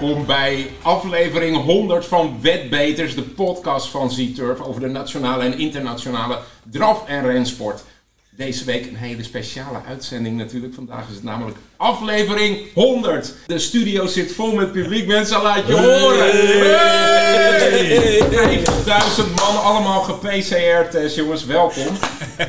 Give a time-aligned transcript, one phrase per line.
[0.00, 6.38] welkom bij aflevering 100 van Wetbeters, de podcast van Z-Turf over de nationale en internationale
[6.70, 7.84] draf- en rensport.
[8.30, 10.74] Deze week een hele speciale uitzending natuurlijk.
[10.74, 13.34] Vandaag is het namelijk aflevering 100.
[13.46, 15.06] De studio zit vol met publiek.
[15.06, 16.30] Mensen, laat je horen.
[16.30, 18.18] Hey!
[18.64, 21.44] 5000 man, allemaal ge-PCR-test, jongens.
[21.44, 21.86] Welkom.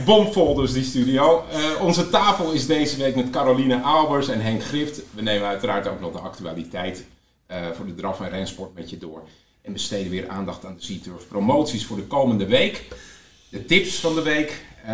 [0.05, 1.43] Bomvol dus die studio.
[1.51, 5.01] Eh, onze tafel is deze week met Caroline Albers en Henk Grift.
[5.15, 7.05] We nemen uiteraard ook nog de actualiteit
[7.49, 9.21] eh, voor de draf- en rensport met je door.
[9.61, 12.87] En besteden weer aandacht aan de Z-Turf promoties voor de komende week.
[13.49, 14.61] De tips van de week.
[14.85, 14.93] Eh,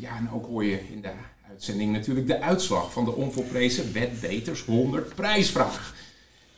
[0.00, 1.10] ja, en ook hoor je in de
[1.50, 5.94] uitzending natuurlijk de uitslag van de onvolprezen Wetbeters 100 prijsvraag.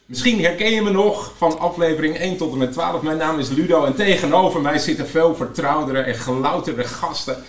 [0.06, 3.02] Misschien herken je me nog van aflevering 1 tot en met 12.
[3.02, 7.44] Mijn naam is Ludo en tegenover mij zitten veel vertrouwdere en gelouterde gasten.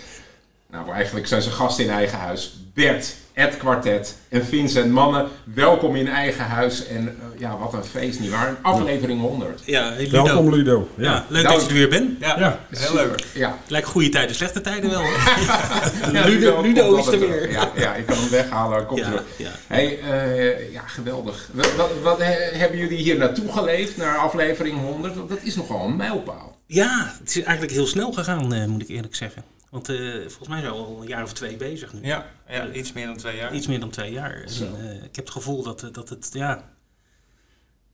[0.68, 2.60] Nou, eigenlijk zijn ze gasten in eigen huis.
[2.74, 5.28] Bert, Ed Quartet en Vincent Mannen.
[5.44, 6.88] Welkom in eigen huis.
[6.88, 8.56] En eh, ja, wat een feest, nietwaar?
[8.62, 9.62] Aflevering 100.
[9.66, 10.24] Ja, hey, Ludo.
[10.24, 10.88] Welkom Ludo.
[10.98, 11.26] Ja, Ja.
[11.30, 12.20] leuk dat je er weer bent.
[12.20, 12.60] Ja, Ja.
[12.78, 13.26] heel leuk.
[13.34, 15.02] Ja, Lijkt goede tijden, slechte tijden wel.
[16.14, 16.26] Ja,
[16.62, 17.52] Ludo, is er weer.
[17.52, 18.78] Ja, ja, ik kan hem weghalen.
[18.78, 19.24] hij Komt Ja, terug.
[19.38, 19.50] ja.
[19.68, 21.50] Hey, eh, ja, geweldig.
[21.54, 25.16] Wat, wat, wat, eh, hebben jullie hier naartoe geleefd, naar aflevering 100?
[25.16, 26.58] Want dat is nogal een mijlpaal.
[26.66, 29.44] ja, het is eigenlijk heel snel gegaan, eh, moet ik eerlijk zeggen.
[29.70, 32.00] Want eh, volgens mij zijn we al een jaar of twee bezig nu.
[32.04, 33.54] Ja, ja, iets meer dan twee jaar.
[33.54, 34.44] Iets meer dan twee jaar.
[34.60, 36.64] En, eh, ik heb het gevoel dat, eh, dat het, ja...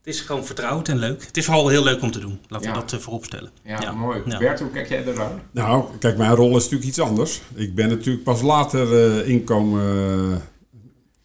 [0.04, 1.26] Het is gewoon vertrouwd en leuk.
[1.26, 2.40] Het is vooral heel leuk om te doen.
[2.48, 2.74] Laten Ja.
[2.74, 3.50] we dat uh, voorop stellen.
[3.62, 4.22] Ja, mooi.
[4.26, 4.38] Ja.
[4.38, 5.42] Bert, hoe kijk jij eraan?
[5.50, 7.40] Nou, kijk, mijn rol is natuurlijk iets anders.
[7.54, 10.36] Ik ben natuurlijk pas later eh, inkomen eh,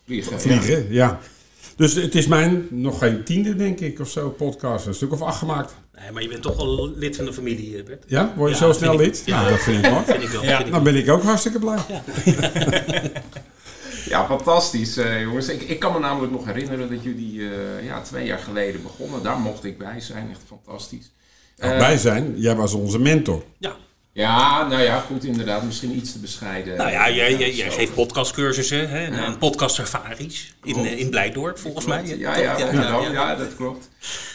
[0.06, 0.40] Vliegen.
[0.42, 0.94] vliegen.
[0.94, 1.20] Ja.
[1.76, 4.86] Dus het is mijn nog geen tiende, denk ik, of zo, podcast.
[4.86, 5.76] Een stuk of acht gemaakt.
[6.02, 8.04] Nee, maar je bent toch wel lid van de familie, Bert.
[8.08, 9.22] Ja, word je Ja, zo snel lid?
[9.26, 9.40] ja.
[9.40, 10.04] Nou, dat vind ik mooi.
[10.18, 10.44] Vind ik wel.
[10.44, 10.64] Ja.
[10.64, 11.80] Dan ben ik ook hartstikke blij.
[14.06, 15.48] Ja, fantastisch, eh, jongens.
[15.48, 19.24] Ik, ik kan me namelijk nog herinneren dat jullie eh, ja, twee jaar geleden begonnen.
[19.24, 20.30] Daar mocht ik bij zijn.
[20.30, 21.12] Echt fantastisch.
[21.58, 23.44] Eh, wij zijn, jij was onze mentor.
[23.58, 23.76] Ja.
[24.14, 25.64] Ja, nou ja, goed, inderdaad.
[25.64, 26.78] Misschien iets te bescheiden.
[26.78, 29.26] Nou ja, jij, jij, geeft podcastcursussen hè, en, Ja.
[29.26, 32.06] en podcastsafaris in, eh, in Blijdorp, volgens mij.
[32.06, 33.90] Ja, ja, ja, ja, ja, dat klopt.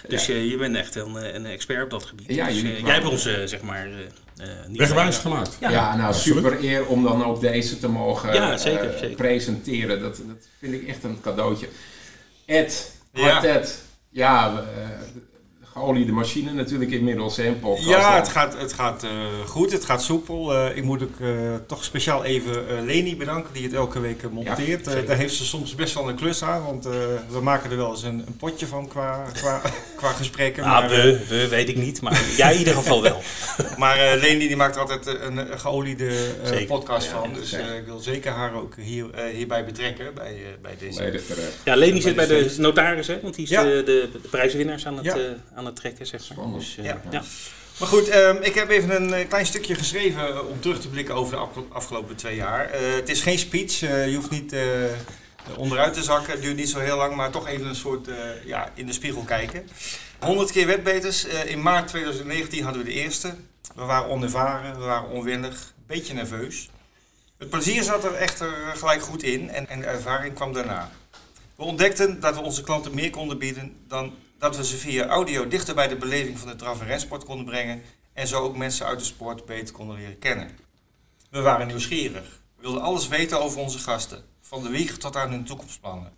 [0.09, 2.26] Dus eh, je bent echt een, eh, een expert op dat gebied.
[2.34, 3.86] Ja, dus, eh, jij hebt ons, eh, zeg maar...
[3.86, 5.56] eh, eh, niet Wegwijs gemaakt.
[5.60, 6.36] Ja, Ja, nou absoluut.
[6.44, 9.16] super eer om dan ook deze te mogen Ja, zeker, eh, zeker.
[9.16, 10.00] presenteren.
[10.00, 11.69] Dat, dat vind ik echt een cadeautje.
[12.47, 13.22] Ed, Ja.
[13.38, 13.82] Quartet.
[14.10, 14.88] Ja, we, eh,
[15.76, 17.88] geoliede machine natuurlijk inmiddels, hè, podcast.
[17.88, 19.10] Ja, het gaat, het gaat eh,
[19.47, 20.54] goed, het gaat soepel.
[20.54, 21.28] Eh, ik moet ook eh,
[21.66, 24.86] toch speciaal even eh, Leni bedanken die het elke week monteert.
[24.86, 26.92] Eh, daar heeft ze soms best wel een klus aan, want eh,
[27.28, 29.60] we maken er wel eens een, een potje van qua, qua,
[29.97, 30.62] qua gesprekken.
[30.65, 33.20] Ah, maar, we, we, weet ik niet, maar jij in ieder geval wel.
[33.78, 36.10] maar eh, Leni die maakt er altijd een, een geoliede
[36.44, 37.32] eh, podcast Ja, van.
[37.32, 41.20] Dus eh, ik wil zeker haar ook hier, eh, hierbij betrekken, bij, bij deze.
[41.65, 43.62] Ja, Leni zit bij de notaris, hè, want die is Ja.
[43.62, 45.16] de, de, de prijswinnaars aan het, Ja.
[45.66, 46.28] Aan het trekken, zeg maar.
[46.37, 46.60] Spannend.
[46.60, 47.00] Dus, eh, Ja.
[47.10, 47.22] ja.
[47.78, 51.15] Maar goed, ehm, ik heb even een eh, klein stukje geschreven om terug te blikken
[51.15, 52.71] over de afge- afgelopen twee jaar.
[52.71, 54.62] Eh, het is geen speech, eh, je hoeft niet eh,
[55.56, 58.16] onderuit te zakken, het duurt niet zo heel lang, maar toch even een soort eh,
[58.44, 59.69] ja, in de spiegel kijken.
[60.21, 63.34] 100 keer wetbeters, Eh, in maart 2019 hadden we de eerste.
[63.75, 66.69] We waren onervaren, we waren onwennig, een beetje nerveus.
[67.38, 70.91] Het plezier zat er echter gelijk goed in en, en de ervaring kwam daarna.
[71.56, 75.48] We ontdekten dat we onze klanten meer konden bieden dan dat we ze via audio
[75.48, 77.82] dichter bij de beleving van de draf- en konden brengen
[78.12, 80.58] en zo ook mensen uit de sport beter konden leren kennen.
[81.30, 82.41] We waren nieuwsgierig.
[82.56, 86.12] We wilden alles weten over onze gasten, van de wieg tot aan hun toekomstplannen.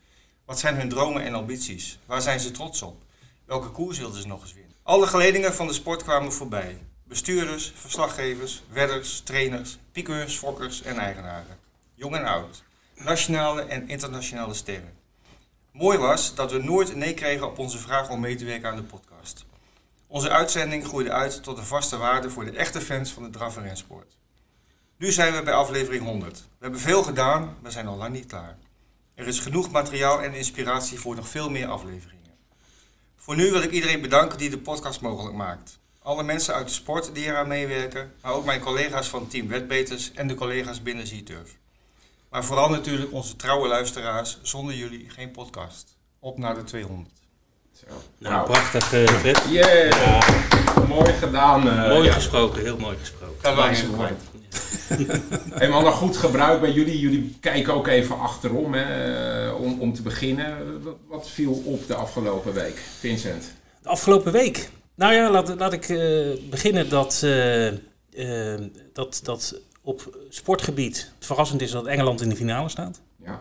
[0.45, 1.99] Wat zijn hun dromen en ambities?
[2.07, 3.03] Waar zijn ze trots op?
[3.45, 4.75] Welke koers wilden ze nog eens winnen?
[4.83, 6.79] Alle geledingen van de sport kwamen voorbij.
[7.05, 11.59] Bestuurders, verslaggevers, wedders, trainers, piqueurs, fokkers en eigenaren.
[11.95, 12.63] Jong en oud.
[12.95, 14.98] Nationale en internationale sterren.
[15.73, 18.69] Mooi was dat we nooit een nee kregen op onze vraag om mee te werken
[18.71, 19.45] aan de podcast.
[20.07, 23.57] Onze uitzending groeide uit tot een vaste waarde voor de echte fans van de draf-
[23.57, 24.17] en rensport.
[24.97, 26.39] Nu zijn we bij aflevering 100.
[26.39, 28.59] We hebben veel gedaan, maar zijn al lang niet klaar.
[29.15, 32.37] Er is genoeg materiaal en inspiratie voor nog veel meer afleveringen.
[33.17, 35.79] Voor nu wil ik iedereen bedanken die de podcast mogelijk maakt.
[36.03, 40.13] Alle mensen uit de sport die eraan meewerken, maar ook mijn collega's van Team Wetbeters
[40.13, 41.57] en de collega's binnen Z-Turf.
[42.31, 44.39] Maar vooral natuurlijk onze trouwe luisteraars.
[44.43, 45.97] Zonder jullie geen podcast.
[46.21, 47.11] Op naar de 200.
[47.73, 47.87] Zo.
[48.19, 49.43] Nou, Nou, prachtig, eh, Fred.
[49.49, 50.89] yeah.
[50.89, 51.69] Mooi gedaan.
[51.69, 52.13] eh, mooi ja.
[52.13, 53.37] gesproken, heel mooi gesproken.
[53.43, 53.83] Dat was.
[55.55, 56.99] Hey man, nog goed gebruik bij jullie.
[56.99, 60.83] Jullie kijken ook even achterom hè, om, om te beginnen.
[61.09, 63.53] Wat, viel op de afgelopen week, Vincent?
[63.83, 64.71] De afgelopen week.
[64.95, 68.61] Nou ja, laat, laat ik eh, beginnen dat, eh, eh,
[68.93, 69.55] dat, dat
[69.89, 73.01] op sportgebied het verrassend is dat Engeland in de finale staat.
[73.25, 73.41] Ja,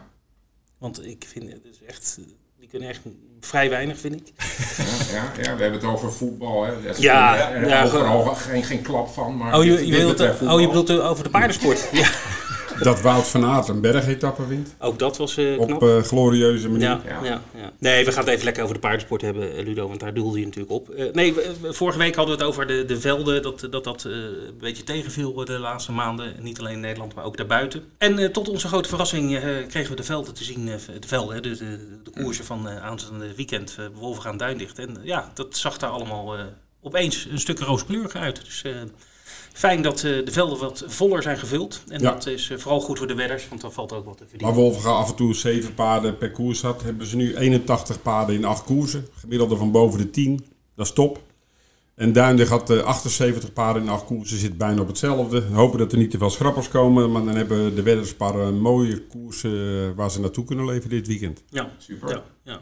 [0.77, 2.13] Want ik vind het is echt.
[2.15, 3.01] Die die kunnen echt
[3.39, 4.33] vrij weinig, vind ik.
[4.77, 4.83] Ja,
[5.13, 6.63] ja, ja, we hebben het over voetbal.
[6.63, 6.71] Hè.
[6.97, 9.38] Ja, ja, eh, overal geen, geen klap van.
[9.38, 11.89] Maar Oh, je, dit- je, dit wilt, betreft oh, je bedoelt eh, over de paardensport?
[12.03, 12.09] ja,
[12.81, 14.75] Dat Wout van Aert een bergetappe wint.
[14.79, 15.69] ook dat was eh, knap.
[15.81, 16.88] Op eh, glorieuze manier.
[16.88, 17.24] Ja, Ja.
[17.24, 17.41] ja.
[17.56, 20.13] Ja, Nee, we gaan het even lekker over de paardensport hebben, eh, Ludo, want daar
[20.13, 20.89] doelde je natuurlijk op.
[20.89, 21.33] Eh, nee,
[21.63, 24.83] vorige week hadden we het over de, de velden, dat dat, dat eh, een beetje
[24.83, 26.35] tegenviel de laatste maanden.
[26.39, 27.83] Niet alleen in Nederland, maar ook daarbuiten.
[27.97, 31.07] En eh, tot onze grote verrassing eh, kregen we de velden te zien, eh, de
[31.07, 34.79] velden, de, de, de koersen van eh aanstaande weekend, uh, Wolvergaan Duindicht.
[34.79, 36.44] En ja, dat zag daar allemaal eh,
[36.81, 38.45] opeens een stuk rooskleuriger uit.
[38.45, 38.71] Dus eh,
[39.57, 41.81] fijn dat eh, de velden wat voller zijn gevuld.
[41.88, 42.12] En Ja.
[42.12, 44.30] dat is eh, vooral goed voor de wedders, want dan valt ook wat te Waar
[44.30, 44.56] verdienen.
[44.56, 48.45] Wolfga af en toe 7 paarden per koers had, hebben ze nu 81 paarden in
[48.45, 49.07] 8 koersen.
[49.19, 50.45] Gemiddelde van boven de 10.
[50.75, 51.21] Dat is top.
[51.95, 55.50] En Duindig had eh, 78 paarden in 8 koersen, zit bijna op hetzelfde.
[55.50, 58.15] We hopen dat er niet te veel schrappers komen, maar dan hebben de wedders een
[58.15, 61.44] paar eh, mooie koersen eh, waar ze naartoe kunnen leven dit weekend.
[61.50, 62.10] Ja, Super.
[62.10, 62.62] Ja, ja.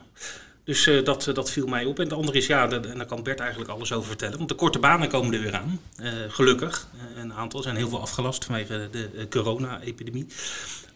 [0.66, 1.98] Dus eh, dat, eh, dat viel mij op.
[1.98, 4.36] En de andere is, ja, de- en daar kan Bert eigenlijk alles over vertellen.
[4.36, 5.80] Want de korte banen komen er weer aan.
[6.02, 6.86] Eh, gelukkig.
[7.16, 10.26] Eh, een aantal zijn heel veel afgelast vanwege de corona-epidemie.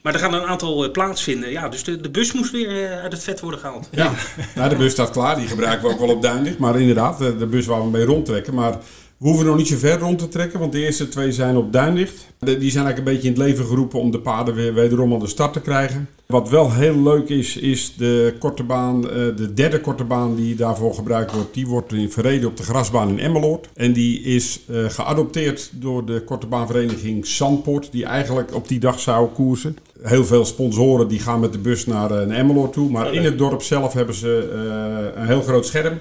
[0.02, 1.50] Maar er gaan een aantal plaatsvinden.
[1.50, 3.88] Ja, dus de, de bus moest weer uit het vet worden gehaald.
[3.90, 4.12] Ja,
[4.56, 5.37] nou, de bus staat klaar.
[5.37, 6.58] Die gebruiken we ook wel op Duindig.
[6.58, 8.55] Maar inderdaad, de, de bus waar we mee rondtrekken.
[8.55, 8.78] Maar
[9.20, 11.72] we hoeven nog niet zo ver rond te trekken, want de eerste twee zijn op
[11.72, 12.26] Duindicht.
[12.38, 15.12] De- die zijn eigenlijk een beetje in het leven geroepen om de paarden weer wederom
[15.12, 16.08] aan de start te krijgen.
[16.26, 20.55] Wat wel heel leuk is, is de korte baan, eh, de derde korte baan die
[20.55, 21.55] daarvoor gebruikt wordt.
[21.55, 23.69] Die wordt in verreden op de grasbaan in Emmeloord.
[23.75, 29.00] En die is eh, geadopteerd door de korte baanvereniging Zandpoort, die eigenlijk op die dag
[29.00, 29.76] zou koersen.
[30.02, 32.90] Heel veel sponsoren die gaan met de bus naar, eh, Emmeloord toe.
[32.90, 34.50] Maar in het dorp zelf hebben ze
[35.17, 35.99] een heel groot scherm.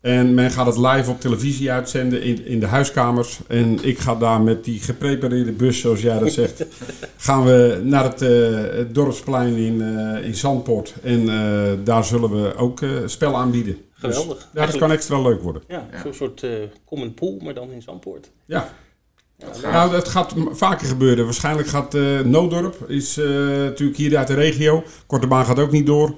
[0.00, 3.38] En men gaat het live op televisie uitzenden in, in de huiskamers.
[3.46, 6.64] En ik ga daar met die geprepareerde bus, zoals jij dat zegt,
[7.16, 8.30] gaan we naar het, eh,
[8.76, 10.94] het dorpsplein in, eh, in Zandpoort.
[11.02, 13.76] En eh, daar zullen we ook eh, spel aanbieden.
[13.92, 14.36] Geweldig.
[14.36, 15.62] Dus, ja, dat kan extra leuk worden.
[15.68, 16.02] Ja, Ja.
[16.02, 16.50] zo'n soort eh
[16.84, 18.30] common pool, maar dan in Zandpoort.
[18.46, 18.68] Ja.
[19.62, 21.24] Nou, dat gaat vaker gebeuren.
[21.24, 24.82] Waarschijnlijk gaat eh Noodorp, is eh, natuurlijk hier uit de regio.
[25.06, 26.14] Korte baan gaat ook niet door.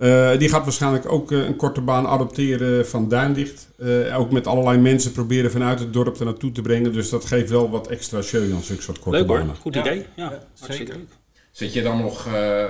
[0.00, 3.68] Eh, die gaat waarschijnlijk ook eh, een korte baan adopteren van Duindicht.
[3.78, 6.92] Eh, ook met allerlei mensen proberen vanuit het dorp er naartoe te brengen.
[6.92, 9.56] Dus dat geeft wel wat extra show aan zulke soort korte Leuk banen.
[9.56, 10.06] goed idee.
[10.16, 10.94] Ja, zeker.
[10.94, 11.18] leuk.
[11.50, 12.64] Zit je dan nog eh,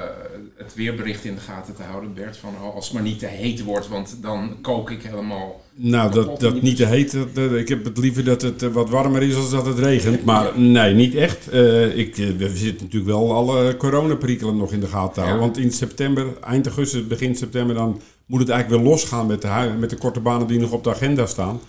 [0.57, 2.37] het weerbericht in de gaten te houden, Bert?
[2.37, 5.61] Van oh, als het maar niet te heet wordt, want dan kook ik helemaal.
[5.83, 6.77] Nou, dat, dat niet.
[6.77, 7.13] te heet.
[7.13, 9.79] dat- dat- ik heb het liever dat het eh, wat warmer is als dat het
[9.79, 10.25] regent.
[10.25, 11.49] Maar nee, niet echt.
[11.49, 15.41] Eh, ik, eh, we zitten natuurlijk wel alle coronaperikelen nog in de gaten te houden.
[15.41, 15.47] Ja.
[15.47, 19.49] Want in september, eind augustus, begin september, dan moet het eigenlijk weer losgaan met de,
[19.79, 21.61] met de korte banen die nog op de agenda staan.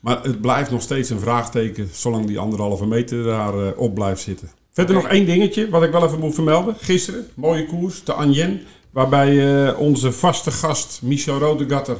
[0.00, 4.50] Maar het blijft nog steeds een vraagteken, zolang die anderhalve meter daar op blijft zitten.
[4.72, 6.74] Verder nog één dingetje, wat ik wel even moet vermelden.
[6.80, 8.60] Gisteren, mooie koers, de Anjen.
[8.90, 11.96] Waarbij onze vaste gast, Michel Rodegatter,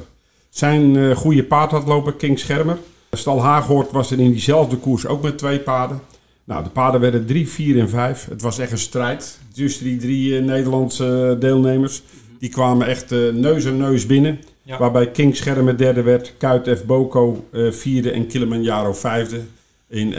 [0.59, 2.79] zijn eh, goede paard had lopen, King Schermer.
[3.11, 6.01] Stal Haaghoort was er in diezelfde koers ook met twee paarden.
[6.45, 8.27] Nou, de paarden werden 3, 4 en 5.
[8.31, 12.03] Het was echt een strijd tussen die drie eh, Nederlandse eh, deelnemers.
[12.39, 14.39] Die kwamen echt neus aan neus binnen.
[14.63, 14.79] Ja.
[14.79, 16.85] Waarbij King Schermer derde werd, Kuit F.
[16.85, 19.41] Boko vierde en Kilimanjaro vijfde.
[19.89, 20.15] In 1.14.2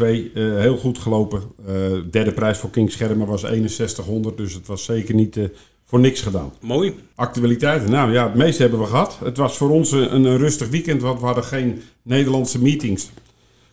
[0.00, 1.42] eh heel goed gelopen.
[1.66, 1.74] Eh,
[2.10, 5.38] derde prijs voor King Schermer was 6100, dus het was zeker niet
[5.86, 6.52] voor niks gedaan.
[6.60, 7.08] Mooi.
[7.14, 7.90] Actualiteiten.
[7.90, 9.18] Nou ja, het meeste hebben we gehad.
[9.24, 13.10] Het was voor ons een, een rustig weekend, want we hadden geen Nederlandse meetings.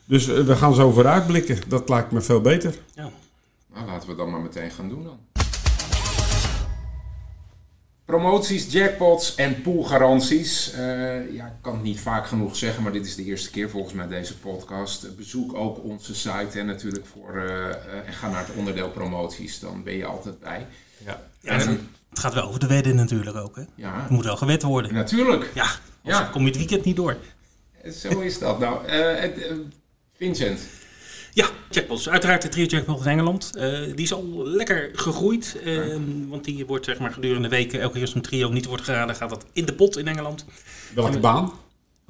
[0.05, 1.57] Dus eh, we gaan zo vooruitblikken.
[1.67, 2.75] Dat lijkt me veel beter.
[2.95, 3.09] Ja.
[3.73, 5.17] Nou, laten we dat maar meteen gaan doen dan.
[8.05, 10.71] Promoties, jackpots en poolgaranties.
[10.71, 13.69] Eh, ja, ik kan het niet vaak genoeg zeggen, maar dit is de eerste keer
[13.69, 15.15] volgens mij deze podcast.
[15.15, 19.59] Bezoek ook onze site en natuurlijk voor eh, en ga naar het onderdeel promoties.
[19.59, 20.67] Dan ben je altijd bij.
[21.05, 21.21] Ja.
[21.39, 21.77] Ja,
[22.13, 23.55] het, gaat wel over de wedden natuurlijk ook.
[23.55, 23.63] Hè?
[23.75, 24.93] Ja, Het moet wel gewet worden.
[24.93, 25.51] natuurlijk.
[25.53, 25.65] Ja,
[26.03, 26.29] anders Ja.
[26.31, 27.17] kom je het weekend niet door.
[27.91, 28.59] Zo is dat.
[28.59, 29.53] Nou, eh, het, eh,
[30.17, 30.59] Vincent.
[31.33, 32.09] Ja, jackpots.
[32.09, 33.55] Uiteraard de trio jackpot in Engeland.
[33.55, 35.57] Eh, die is al lekker gegroeid.
[36.29, 38.83] Want die wordt zeg maar, gedurende de weken, elke keer als een trio niet wordt
[38.83, 40.45] geraden, gaat dat in de pot in Engeland.
[40.95, 41.53] Welke baan?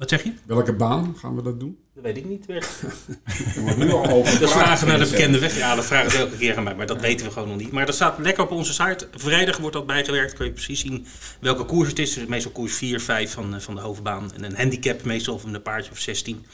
[0.04, 0.32] Wat zeg je?
[0.46, 1.78] Welke baan gaan we dat doen?
[1.94, 2.46] Dat weet ik niet.
[3.64, 5.56] Wordt nu al over Dat vragen naar de bekende weg.
[5.56, 7.70] Ja, dat vragen ze elke keer aan mij, maar dat weten we gewoon nog niet.
[7.70, 9.08] Maar dat staat lekker op onze site.
[9.14, 10.32] Vrijdag wordt dat bijgewerkt.
[10.32, 11.06] Kun je precies zien
[11.40, 12.14] welke koers het is.
[12.14, 14.32] Dus meestal koers 4, 5 van, eh, van de hoofdbaan.
[14.34, 16.44] En een handicap, meestal van een paardje of 16.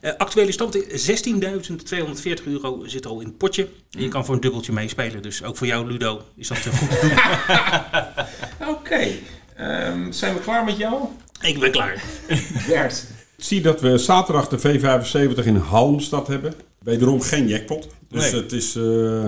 [0.00, 3.68] Eh, actuele stand is 16.240 euro zit al in het potje.
[3.90, 5.22] En je kan voor een dubbeltje meespelen.
[5.22, 7.00] Dus ook voor jou, Ludo, is dat eh, goed te
[8.58, 8.68] doen.
[8.74, 9.08] Oké.
[9.56, 11.08] Ehm, zijn we klaar met jou?
[11.40, 12.02] Ik ben klaar.
[12.68, 13.06] Bert.
[13.36, 16.54] Ik zie dat we zaterdag de V75 in Halmstad hebben.
[16.82, 17.88] Wederom geen jackpot.
[18.08, 18.42] Dus Nee.
[18.42, 19.22] het is eh,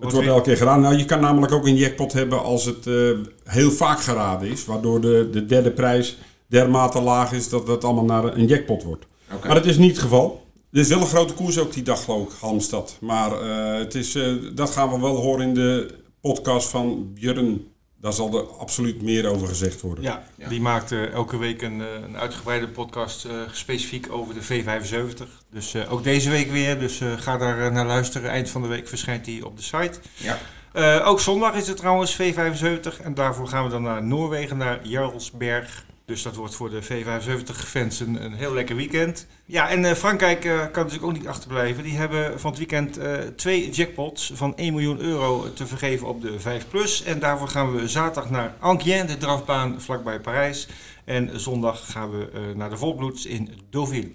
[0.00, 0.80] Het wordt elke keer gedaan.
[0.80, 3.10] Nou, je kan namelijk ook een jackpot hebben als het uh,
[3.44, 4.64] heel vaak geraden is.
[4.64, 9.04] Waardoor de, de derde prijs dermate laag is dat het allemaal naar een jackpot wordt.
[9.32, 9.46] Okay.
[9.46, 10.46] Maar dat is niet het geval.
[10.72, 12.96] Er is wel een grote koers ook die dag, geloof ik, Halmstad.
[13.00, 17.66] Maar uh, het is, uh, dat gaan we wel horen in de podcast van Björn
[18.00, 20.04] daar zal er absoluut meer over gezegd worden.
[20.04, 24.42] Ja, die maakt uh, elke week een, uh, een uitgebreide podcast uh, specifiek over de
[24.42, 25.26] V75.
[25.50, 26.78] Dus ook deze week weer.
[26.78, 28.30] Dus ga daar naar luisteren.
[28.30, 29.98] Eind van de week verschijnt die op de site.
[30.14, 31.02] Ja.
[31.04, 33.02] ook zondag is het trouwens V75.
[33.02, 35.84] En daarvoor gaan we dan naar Noorwegen, naar Jarlsberg.
[36.10, 39.26] Dus dat wordt voor de V75-fans een, een, heel lekker weekend.
[39.44, 41.82] Ja, en uh, Frankrijk uh, kan natuurlijk ook niet achterblijven.
[41.82, 46.22] Die hebben van het weekend uh, twee jackpots van 1 miljoen euro te vergeven op
[46.22, 47.02] de 5 Plus.
[47.02, 50.68] En daarvoor gaan we zaterdag naar Anquien, de drafbaan vlakbij Parijs.
[51.04, 54.12] En zondag gaan we naar de Volbloeds in Deauville.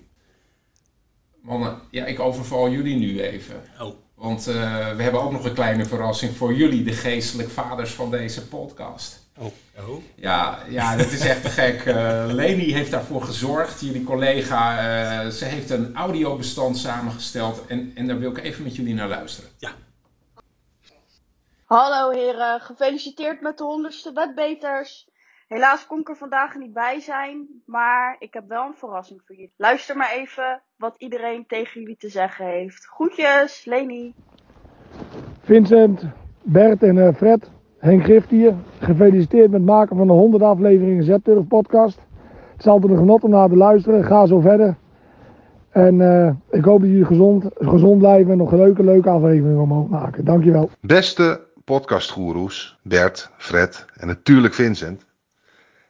[1.42, 3.64] Mannen, ja, ik overval jullie nu even.
[3.80, 3.96] Oh.
[4.16, 8.48] Want we hebben ook nog een kleine verrassing voor jullie, de geestelijk vaders van deze
[8.48, 9.25] podcast.
[9.38, 9.52] Oh.
[9.88, 10.04] oh.
[10.16, 11.86] Ja, ja, dat is echt te gek.
[11.86, 14.72] Uh, Leni heeft daarvoor gezorgd, jullie collega.
[14.72, 19.08] Uh, ze heeft een audiobestand samengesteld en, en daar wil ik even met jullie naar
[19.08, 19.50] luisteren.
[19.58, 19.72] Ja.
[21.66, 25.10] Hallo heren, gefeliciteerd met de honderdste wetbeters.
[25.48, 29.36] Helaas kon ik er vandaag niet bij zijn, maar ik heb wel een verrassing voor
[29.36, 29.54] jullie.
[29.58, 32.86] Luister maar even wat iedereen tegen jullie te zeggen heeft.
[32.86, 34.14] Groetjes, Leni.
[35.44, 36.02] Vincent,
[36.42, 37.50] Bert en uh, Fred,
[37.86, 38.54] Henk Gift hier.
[38.80, 42.00] Gefeliciteerd met het maken van de 100 afleveringen Z-Turf podcast.
[42.52, 44.04] Het is altijd een genot om naar te luisteren.
[44.04, 44.76] Ga zo verder.
[45.70, 49.62] En uh, ik hoop dat jullie gezond, gezond blijven en nog een leuke, leuke afleveringen
[49.62, 50.26] omhoog maken.
[50.26, 50.70] Dankjewel.
[50.82, 55.06] Beste podcastgoeroes, Bert, Fred en natuurlijk Vincent.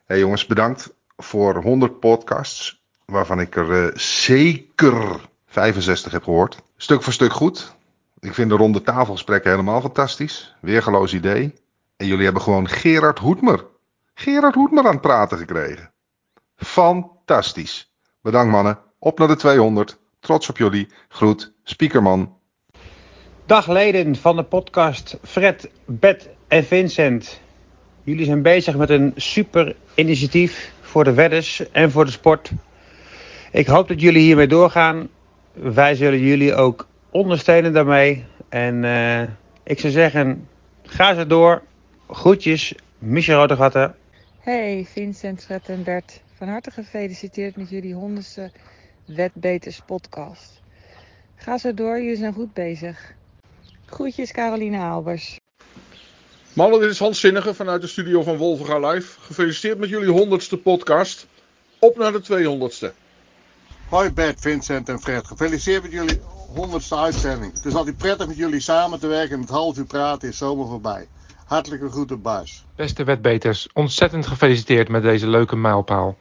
[0.06, 6.62] Hey jongens, bedankt voor 100 podcasts, waarvan ik er uh, zeker 65 heb gehoord.
[6.78, 7.76] Stuk voor stuk goed.
[8.20, 10.56] Ik vind de ronde tafelgesprekken helemaal fantastisch.
[10.62, 11.54] Weergeloos idee.
[11.98, 13.66] En jullie hebben gewoon Gerard Hoedmer.
[14.14, 15.92] Gerard Hoedmer aan het praten gekregen.
[16.56, 17.94] Fantastisch.
[18.22, 18.80] Bedankt mannen.
[19.00, 20.00] Op naar de 200.
[20.20, 20.88] Trots op jullie.
[21.10, 22.38] Groet, Speakerman.
[23.46, 27.42] Dag leden van de podcast Fred, Bet en Vincent.
[28.04, 32.52] Jullie zijn bezig met een super initiatief voor de wedders en voor de sport.
[33.52, 35.10] Ik hoop dat jullie hiermee doorgaan.
[35.54, 38.26] Wij zullen jullie ook ondersteunen daarmee.
[38.50, 39.22] En uh,
[39.64, 40.48] ik zou zeggen,
[40.84, 41.62] ga zo door.
[42.10, 43.96] Groetjes, Michel Rodegatten.
[44.40, 46.22] Hey Vincent, Fred en Bert.
[46.38, 48.52] Van harte gefeliciteerd met jullie honderdste
[49.06, 50.62] Wetbeters podcast.
[51.36, 53.14] Ga zo door, jullie zijn goed bezig.
[53.86, 55.40] Groetjes Caroline Albers.
[56.54, 59.20] Mannen, dit is Hans Zinnige vanuit de studio van Wolverga Live.
[59.20, 61.28] Gefeliciteerd met jullie honderdste podcast.
[61.80, 62.94] Op naar de 200ste.
[63.90, 65.28] Hoi Bert, Vincent en Fred.
[65.28, 66.22] Gefeliciteerd met jullie
[66.54, 67.54] honderdste uitzending.
[67.54, 70.38] Het is altijd prettig met jullie samen te werken en het half uur praten is
[70.38, 71.08] zomaar voorbij.
[71.46, 72.66] Hartelijke groeten, baas.
[72.76, 76.18] Beste wetbeters, ontzettend gefeliciteerd met deze leuke mijlpaal.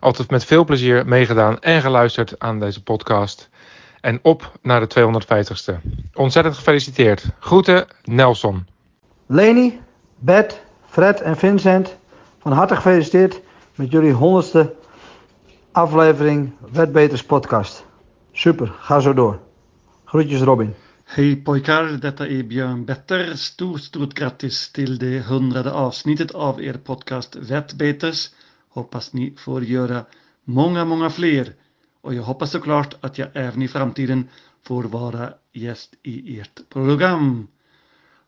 [0.00, 3.48] Altijd met veel plezier meegedaan en geluisterd aan deze podcast.
[4.00, 5.74] En op naar de 250ste.
[6.14, 7.24] Ontzettend gefeliciteerd.
[7.38, 8.66] Groeten, Nelson.
[9.26, 9.80] Leni,
[10.18, 11.96] Bert, Fred en Vincent,
[12.38, 13.40] van harte gefeliciteerd
[13.74, 14.74] met jullie honderdste
[15.72, 17.84] aflevering Wetbeters podcast.
[18.32, 19.38] Super, ga zo door.
[20.04, 20.74] Groetjes Robin.
[21.12, 23.34] Hej pojkar, detta är Björn Better.
[23.34, 28.30] Stort, stort grattis till det hundrade avsnittet av er podcast Vettbeters.
[28.68, 30.04] Hoppas ni får göra
[30.44, 31.54] många, många fler.
[32.00, 34.28] Och jag hoppas såklart att jag även i framtiden
[34.62, 37.48] får vara gäst i ert program.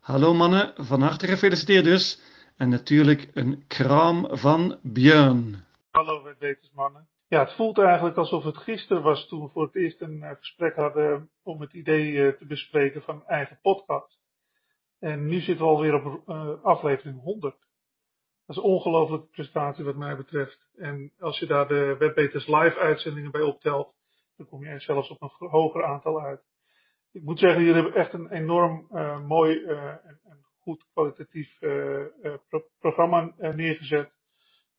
[0.01, 2.17] Hallo mannen, van harte gefeliciteerd dus.
[2.57, 5.57] En natuurlijk een kram van Björn.
[5.91, 7.12] Hallo Wettbeters mannen.
[7.33, 10.35] Ja, het voelt eigenlijk alsof het gisteren was toen we voor het eerst een eh,
[10.37, 14.19] gesprek hadden om het idee eh, te bespreken van eigen podcast.
[14.99, 17.55] En nu zitten we alweer op uh, aflevering 100.
[18.45, 20.69] Dat is een ongelofelijke prestatie wat mij betreft.
[20.75, 23.93] En als je daar de Webbeters live uitzendingen bij optelt,
[24.37, 26.41] dan kom je zelfs op een hoger aantal uit.
[27.11, 28.87] Ik moet zeggen, jullie hebben echt een enorm
[29.27, 30.19] mooi en,
[30.59, 31.59] goed kwalitatief
[32.49, 34.12] pro programma neergezet.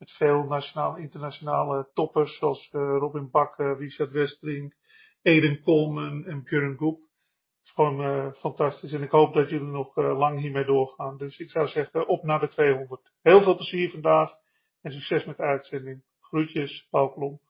[0.05, 4.75] Met veel nationale internationale toppers zoals Robin Bakker, Richard Westring,
[5.23, 7.01] Eden Coleman en Björn Goep.
[7.01, 8.93] Het is gewoon uh, fantastisch.
[8.93, 11.17] En ik hoop dat jullie nog uh, lang hiermee doorgaan.
[11.17, 13.13] Dus ik zou zeggen, op naar de 200.
[13.23, 14.33] Heel veel plezier vandaag
[14.83, 16.03] en succes met de uitzending.
[16.21, 17.41] Groetjes, Paul Klomp.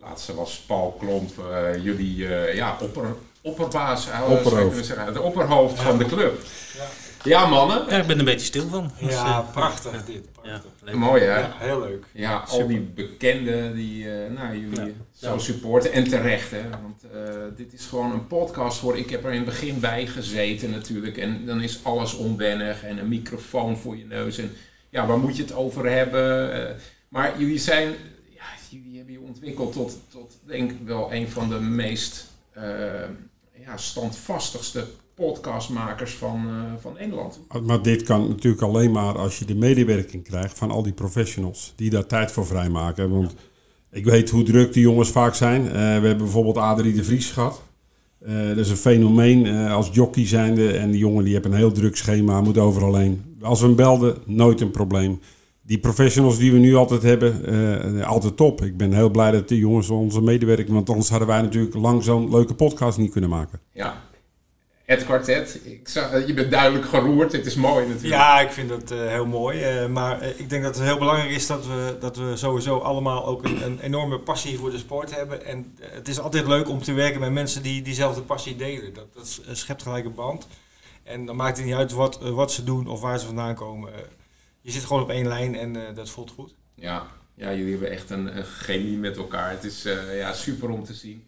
[0.00, 1.30] Laatste was Paul Klomp.
[1.38, 2.16] Uh, jullie
[2.54, 4.86] ja, opper, opperbaas, je Opperhoofd.
[4.86, 6.42] zeggen, het opperhoofd van de club.
[7.24, 7.84] Ja, mannen.
[7.88, 8.90] Ja, ik ben er een beetje stil van.
[9.00, 10.28] Dus, Ja, eh, prachtig dit.
[10.42, 10.94] Ja, leuk.
[10.94, 11.38] Mooi hè?
[11.38, 12.04] Ja, heel leuk.
[12.12, 12.68] Ja, al Super.
[12.68, 14.92] die bekenden die eh, nou, jullie Ja.
[15.12, 15.38] zo Ja.
[15.38, 15.92] supporten.
[15.92, 18.98] En terecht hè, want eh, dit is gewoon een podcast voor.
[18.98, 21.16] Ik heb er in het begin bij gezeten natuurlijk.
[21.16, 24.38] En dan is alles onwennig en een microfoon voor je neus.
[24.38, 24.52] En
[24.90, 26.52] ja, waar moet je het over hebben?
[26.68, 26.74] Eh,
[27.08, 27.88] maar jullie zijn,
[28.28, 32.64] ja, jullie hebben je ontwikkeld tot, tot denk ik wel een van de meest eh,
[33.64, 37.40] ja, standvastigste podcastmakers van, eh, van Nederland.
[37.62, 41.72] Maar dit kan natuurlijk alleen maar als je de medewerking krijgt van al die professionals
[41.76, 43.10] die daar tijd voor vrijmaken.
[43.10, 43.34] Want
[43.90, 45.66] ik weet hoe druk die jongens vaak zijn.
[45.66, 47.62] Eh, we hebben bijvoorbeeld Adrie de Vries gehad.
[48.18, 50.70] Eh, dat is een fenomeen als jockey zijnde.
[50.72, 53.36] En die jongen die heeft een heel druk schema, moet overal heen.
[53.40, 55.20] Als we hem belden, nooit een probleem.
[55.70, 57.44] Die professionals die we nu altijd hebben,
[57.98, 58.62] eh, altijd top.
[58.62, 60.70] Ik ben heel blij dat die jongens onze medewerking...
[60.70, 63.60] want anders hadden wij natuurlijk lang zo'n leuke podcast niet kunnen maken.
[63.72, 64.02] Ja,
[64.90, 65.60] het kwartet.
[65.64, 67.32] Ik zag, eh, je bent duidelijk geroerd.
[67.32, 68.14] Het is mooi natuurlijk.
[68.14, 69.62] Ja, ik vind dat eh, heel mooi.
[69.62, 73.26] eh, maar ik denk dat het heel belangrijk is dat we, dat we sowieso allemaal
[73.26, 75.44] ook een, een enorme passie voor de sport hebben.
[75.44, 78.94] En het is altijd leuk om te werken met mensen die diezelfde passie delen.
[78.94, 80.46] Dat, dat schept gelijk een band.
[81.02, 83.92] En dan maakt het niet uit wat, wat ze doen of waar ze vandaan komen.
[84.60, 86.54] Je zit gewoon op één lijn en eh, dat voelt goed.
[86.74, 89.50] Ja, ja jullie hebben echt een, een chemie met elkaar.
[89.50, 91.24] Het is eh, ja, super om te zien.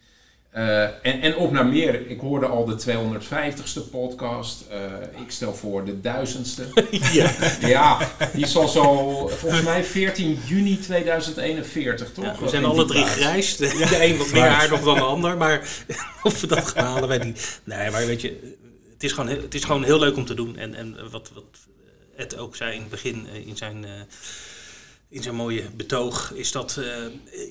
[0.51, 2.07] Eh, en, en op naar meer.
[2.11, 4.65] Ik hoorde al de 250ste podcast.
[4.71, 6.63] Eh, ik stel voor de duizendste.
[7.13, 7.31] Ja.
[7.61, 12.25] ja, die zal zo volgens mij 14 juni 2041, toch?
[12.25, 13.17] Ja, we zijn alle drie plaats.
[13.17, 13.57] grijs.
[13.57, 15.37] De, de een wat meer haar nog dan de ander.
[15.37, 15.85] Maar
[16.23, 17.61] of we dat gaan halen, weet ik niet.
[17.65, 18.57] Nee, maar weet je,
[18.93, 20.57] het is gewoon, heel- het is gewoon heel leuk om te doen.
[20.57, 21.45] En, en wat, wat
[22.23, 23.91] Ed ook zei in het begin eh, in zijn, eh,
[25.09, 26.95] in zijn mooie betoog, is dat eh,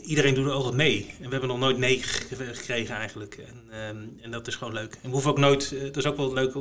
[0.04, 1.14] iedereen doet er altijd mee.
[1.20, 3.38] En we hebben nog nooit nee ge- gekregen eigenlijk.
[3.38, 4.94] En, ehm, en dat is gewoon leuk.
[4.94, 6.54] En we hoeven ook nooit, eh, dat is ook wel leuk,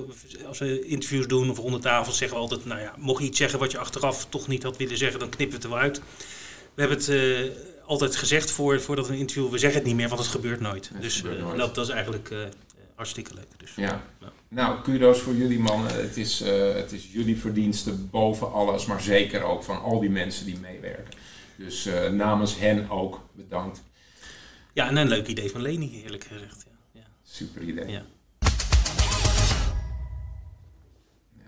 [0.46, 3.28] als we interviews doen of rond de tafel zeggen we altijd, nou ja, mocht je
[3.28, 5.78] iets zeggen wat je achteraf toch niet had willen zeggen, dan knippen we het er
[5.78, 6.00] wel uit.
[6.74, 7.52] We hebben het
[7.86, 10.88] altijd gezegd voor, voordat een interview, we zeggen het niet meer, want het gebeurt nooit.
[10.92, 11.56] Het dus gebeurt nooit.
[11.56, 12.30] dat, dat is eigenlijk
[13.00, 13.58] hartstikke leuk.
[13.58, 14.02] Dus, Ja.
[14.48, 15.94] Nou, kudos voor jullie mannen.
[15.94, 20.10] Het is, eh, het is jullie verdienste boven alles, maar zeker ook van al die
[20.10, 21.14] mensen die meewerken.
[21.56, 23.82] Dus eh, namens hen ook bedankt.
[24.72, 26.66] Ja, en een leuk idee van Leni, eerlijk gezegd.
[26.92, 27.00] Ja.
[27.22, 27.88] Super idee.
[27.88, 28.02] Ja.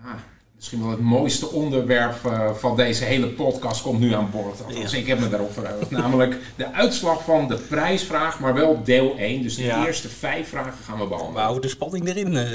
[0.03, 0.25] Ja,
[0.63, 4.63] misschien wel het mooiste onderwerp eh, van deze hele podcast komt nu aan boord.
[4.67, 4.99] Althans, Ja.
[4.99, 5.91] ik heb me daarop verheugd.
[5.91, 9.43] Namelijk de uitslag van de prijsvraag, maar wel deel 1.
[9.43, 9.87] Dus de Ja.
[9.87, 11.35] eerste vijf vragen gaan we behandelen.
[11.35, 12.51] We houden de spanning erin, eh.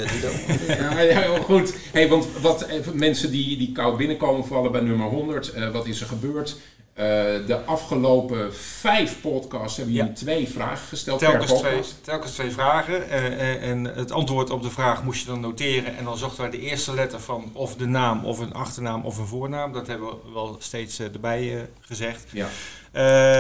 [0.80, 1.74] Ja, ja, heel goed.
[1.92, 5.88] Hey, want wat even mensen die, die koud binnenkomen vallen bij nummer 100, eh, wat
[5.88, 6.56] is er gebeurd?
[6.98, 7.06] Eh,
[7.46, 12.04] de afgelopen vijf podcasts hebben jullie twee vragen gesteld Telkens per twee, podcast.
[12.04, 13.10] telkens twee vragen.
[13.10, 15.98] eh, eh, en het antwoord op de vraag moest je dan noteren.
[15.98, 19.18] En dan zochten wij de eerste letter van of de naam, of een achternaam, of
[19.18, 19.74] een voornaam.
[19.74, 22.26] Dat hebben we wel steeds erbij gezegd.
[22.32, 22.48] Ja.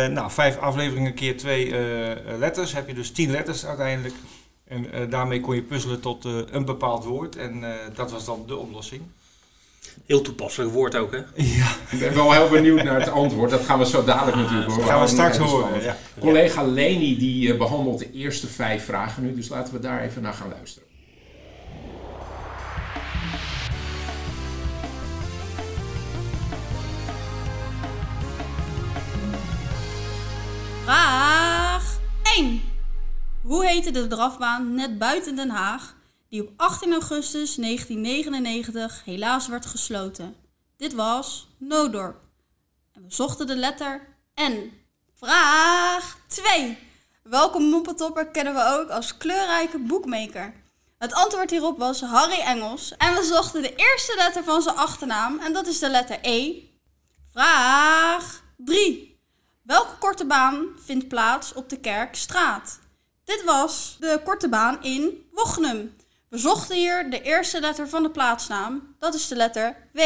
[0.07, 1.75] Nou, vijf afleveringen keer twee
[2.37, 2.73] letters.
[2.73, 4.15] Heb je dus tien letters uiteindelijk.
[4.67, 7.35] En daarmee kon je puzzelen tot een bepaald woord.
[7.35, 9.01] En dat was dan de oplossing.
[10.05, 11.17] Heel toepasselijk woord ook, hè?
[11.35, 11.67] Ja.
[11.89, 13.49] Ik ben wel heel benieuwd naar het antwoord.
[13.49, 14.81] Dat gaan we zo dadelijk natuurlijk horen.
[14.81, 15.97] dat gaan we straks horen, ja.
[16.19, 19.35] Collega Leni die eh, behandelt de eerste vijf vragen nu.
[19.35, 20.87] Dus laten we daar even naar gaan luisteren.
[30.83, 31.99] Vraag
[32.35, 32.61] 1.
[33.41, 35.96] Hoe heette de drafbaan net buiten Den Haag
[36.29, 40.35] die op 18 augustus 1999 helaas werd gesloten?
[40.77, 42.19] Dit was Noodorp.
[42.93, 44.07] En we zochten de letter
[44.41, 44.85] N.
[45.13, 46.77] Vraag 2.
[47.23, 50.53] Welke moppetopper kennen we ook als kleurrijke boekmaker?
[50.97, 52.97] Het antwoord hierop was Harry Engels.
[52.97, 56.63] En we zochten de eerste letter van zijn achternaam en dat is de letter E.
[57.31, 59.19] Vraag 3.
[59.63, 62.79] Welke korte baan vindt plaats op de Kerkstraat?
[63.23, 65.95] Dit was de korte baan in Wochnum.
[66.29, 68.95] We zochten hier de eerste letter van de plaatsnaam.
[68.99, 70.01] Dat is de letter W.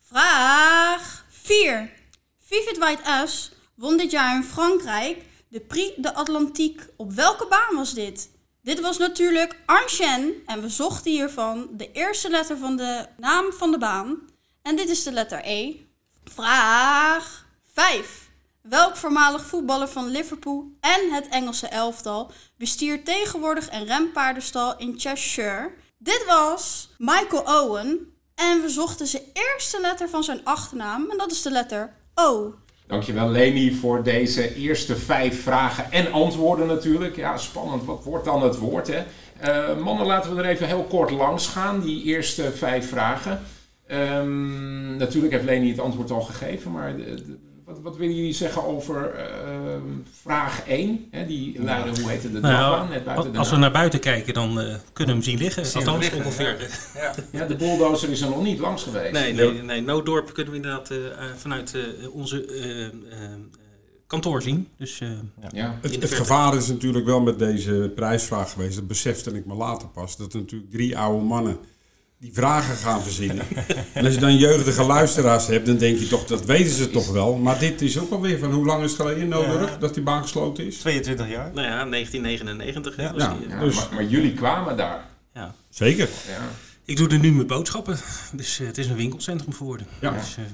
[0.00, 1.92] Vraag 4.
[2.38, 6.90] Vivid White Us won dit jaar in Frankrijk de Prix de Atlantique.
[6.96, 8.30] Op welke baan was dit?
[8.62, 13.70] Dit was natuurlijk Ancien en we zochten hiervan de eerste letter van de naam van
[13.70, 14.18] de baan.
[14.62, 15.76] En dit is de letter E.
[16.24, 18.30] Vraag 5.
[18.62, 22.32] Welk voormalig voetballer van Liverpool en het Engelse elftal
[22.64, 25.70] bestiert tegenwoordig een renpaardenstal in Cheshire?
[25.98, 27.98] Dit was Michael Owen
[28.34, 32.54] en we zochten zijn eerste letter van zijn achternaam en dat is de letter O.
[32.86, 37.16] Dankjewel Leni voor deze eerste vijf vragen en antwoorden natuurlijk.
[37.16, 37.84] Ja, spannend.
[37.84, 38.86] Wat wordt dan het woord?
[38.86, 39.02] Hè?
[39.38, 43.40] Eh, mannen, laten we er even heel kort langs gaan, die eerste vijf vragen.
[43.86, 47.38] Ehm, natuurlijk heeft Leni het antwoord al gegeven, maar de- de-
[47.70, 49.82] wat, wat willen jullie zeggen over ehm,
[50.22, 51.08] vraag 1?
[51.10, 52.88] Hè, die luidde, hoe heette de Nou?
[52.88, 55.66] Net buiten als, we naar buiten kijken, dan eh, kunnen we hem zien liggen.
[55.66, 56.70] Zien Althans, liggen, ongeveer.
[56.94, 57.14] ja.
[57.32, 59.12] Ja, de bulldozer is er nog niet langs geweest.
[59.12, 59.80] Nee, nee, nee.
[59.82, 62.44] Noodorp kunnen we inderdaad eh, eh, vanuit eh, onze
[64.10, 64.68] kantoor zien.
[64.76, 65.08] Dus, eh,
[65.50, 65.78] Ja.
[65.82, 68.74] Het, het gevaar is natuurlijk wel met deze prijsvraag geweest.
[68.76, 70.16] Dat besefte ik me later pas.
[70.16, 71.58] Dat er natuurlijk drie oude mannen
[72.20, 73.44] die vragen gaan verzinnen.
[73.92, 77.10] en als je dan jeugdige luisteraars hebt, dan denk je toch, dat weten ze toch
[77.12, 77.36] wel.
[77.36, 79.76] Maar dit is ook alweer van hoe lang is het geleden nodig Ja.
[79.76, 80.76] dat die baan gesloten is?
[80.78, 81.50] 22 jaar.
[81.54, 82.96] Nou ja, 1999.
[82.96, 85.04] hè, was Ja, die, eh, Ja, dus- maar, maar jullie kwamen daar.
[85.34, 85.54] ja.
[85.68, 86.08] Zeker.
[86.28, 86.48] Ja.
[86.84, 87.98] Ik doe er nu mijn boodschappen.
[88.32, 89.86] Dus eh, het is een winkelcentrum geworden.
[90.00, 90.10] Ja.
[90.10, 90.42] Dus, eh, ja.
[90.42, 90.52] Dus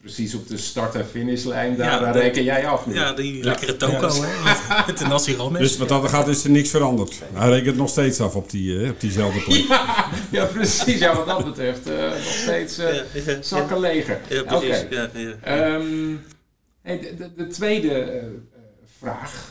[0.00, 2.94] precies op de start- en finishlijn, daar, Ja, daar de- reken jij af nu.
[2.94, 4.12] Ja, die lekkere toko, Ja.
[4.26, 4.44] hè,
[4.86, 5.36] met- de nasi.
[5.58, 7.22] Dus wat dat gaat is er niks veranderd.
[7.32, 9.58] Hij rekent nog steeds af op, die, eh, op diezelfde plek.
[9.68, 10.98] Ja, ja, precies.
[10.98, 13.80] Ja, wat dat betreft eh, nog steeds eh, Ja, ja, zakken ja.
[13.82, 14.20] leger.
[14.28, 14.58] Ja, Oké.
[14.58, 14.86] precies.
[14.90, 15.32] Ja, ja.
[15.42, 16.14] Ehm,
[16.82, 18.22] hey, de, de, de tweede eh, eh,
[18.98, 19.48] vraag.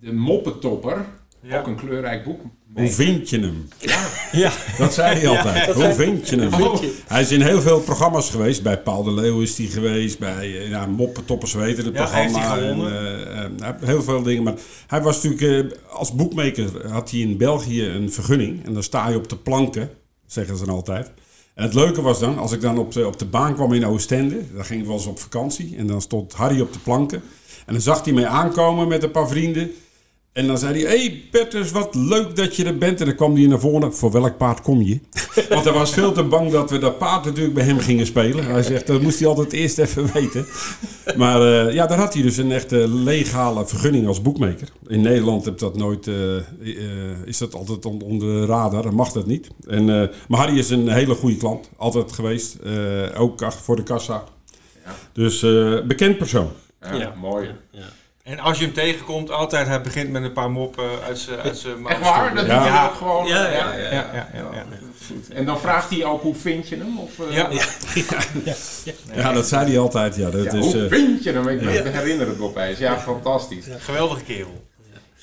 [0.00, 1.04] De moppetopper.
[1.52, 2.40] Ook een kleurrijk boek.
[2.74, 3.68] Hoe vind je hem?
[3.78, 4.08] Ja.
[4.32, 5.74] Ja, dat zei hij altijd.
[5.74, 6.62] Hoe vind je hem?
[6.62, 6.82] Oh.
[7.06, 8.62] Hij is in heel veel programma's geweest.
[8.62, 10.18] Bij Paul de Leeuw is hij geweest.
[10.18, 12.58] Bij eh, ja, Moppentoppers weten het Ja, programma.
[12.58, 14.42] hij en, heeft heel veel dingen.
[14.42, 14.54] Maar
[14.86, 18.66] hij was natuurlijk als boekmaker had hij in België een vergunning.
[18.66, 19.90] En dan sta je op de planken,
[20.26, 21.10] zeggen ze dan altijd.
[21.54, 23.86] En het leuke was dan, als ik dan op de, op de baan kwam in
[23.86, 25.74] Oostende, dan ging ik wel eens op vakantie.
[25.76, 27.22] En dan stond Harry op de planken.
[27.66, 29.70] En dan zag hij mij aankomen met een paar vrienden.
[30.32, 33.00] En dan zei hij, hey Bertus, wat leuk dat je er bent.
[33.00, 35.00] En dan kwam hij naar voren, voor welk paard kom je?
[35.48, 38.44] Want hij was veel te bang dat we dat paard natuurlijk bij hem gingen spelen.
[38.44, 40.46] Hij zegt, dat moest hij altijd eerst even weten.
[41.16, 44.68] Maar eh, ja, daar had hij dus een echte legale vergunning als boekmaker.
[44.86, 46.42] In Nederland heb dat nooit, eh, eh,
[47.24, 49.48] is dat altijd on- onder de radar, dan mag dat niet.
[49.68, 52.54] En, eh, maar Harry is een hele goede klant, altijd geweest.
[52.54, 54.24] Eh, ook voor de kassa.
[55.12, 56.48] Dus eh, bekend persoon.
[56.80, 57.48] Ja, mooi.
[58.30, 61.58] En als je hem tegenkomt, altijd, hij begint met een paar moppen uit zijn uit
[61.58, 62.34] zijn Echt waar?
[62.34, 62.62] Dat ja.
[62.62, 63.26] hij ook gewoon.
[63.26, 63.90] Ja, ja, ja.
[63.90, 64.64] ja, ja, ja.
[65.06, 65.28] Goed.
[65.28, 66.98] En dan vraagt hij ook hoe vind je hem?
[66.98, 67.48] Of, eh, Ja.
[69.14, 70.16] Ja, dat zei hij altijd.
[70.16, 71.48] Ja, dat Ja, is, hoe eh, vind je hem?
[71.48, 71.68] Ik ja.
[71.68, 72.78] herinner het me opeens.
[72.78, 73.66] Ja, fantastisch.
[73.78, 74.64] Geweldige kerel.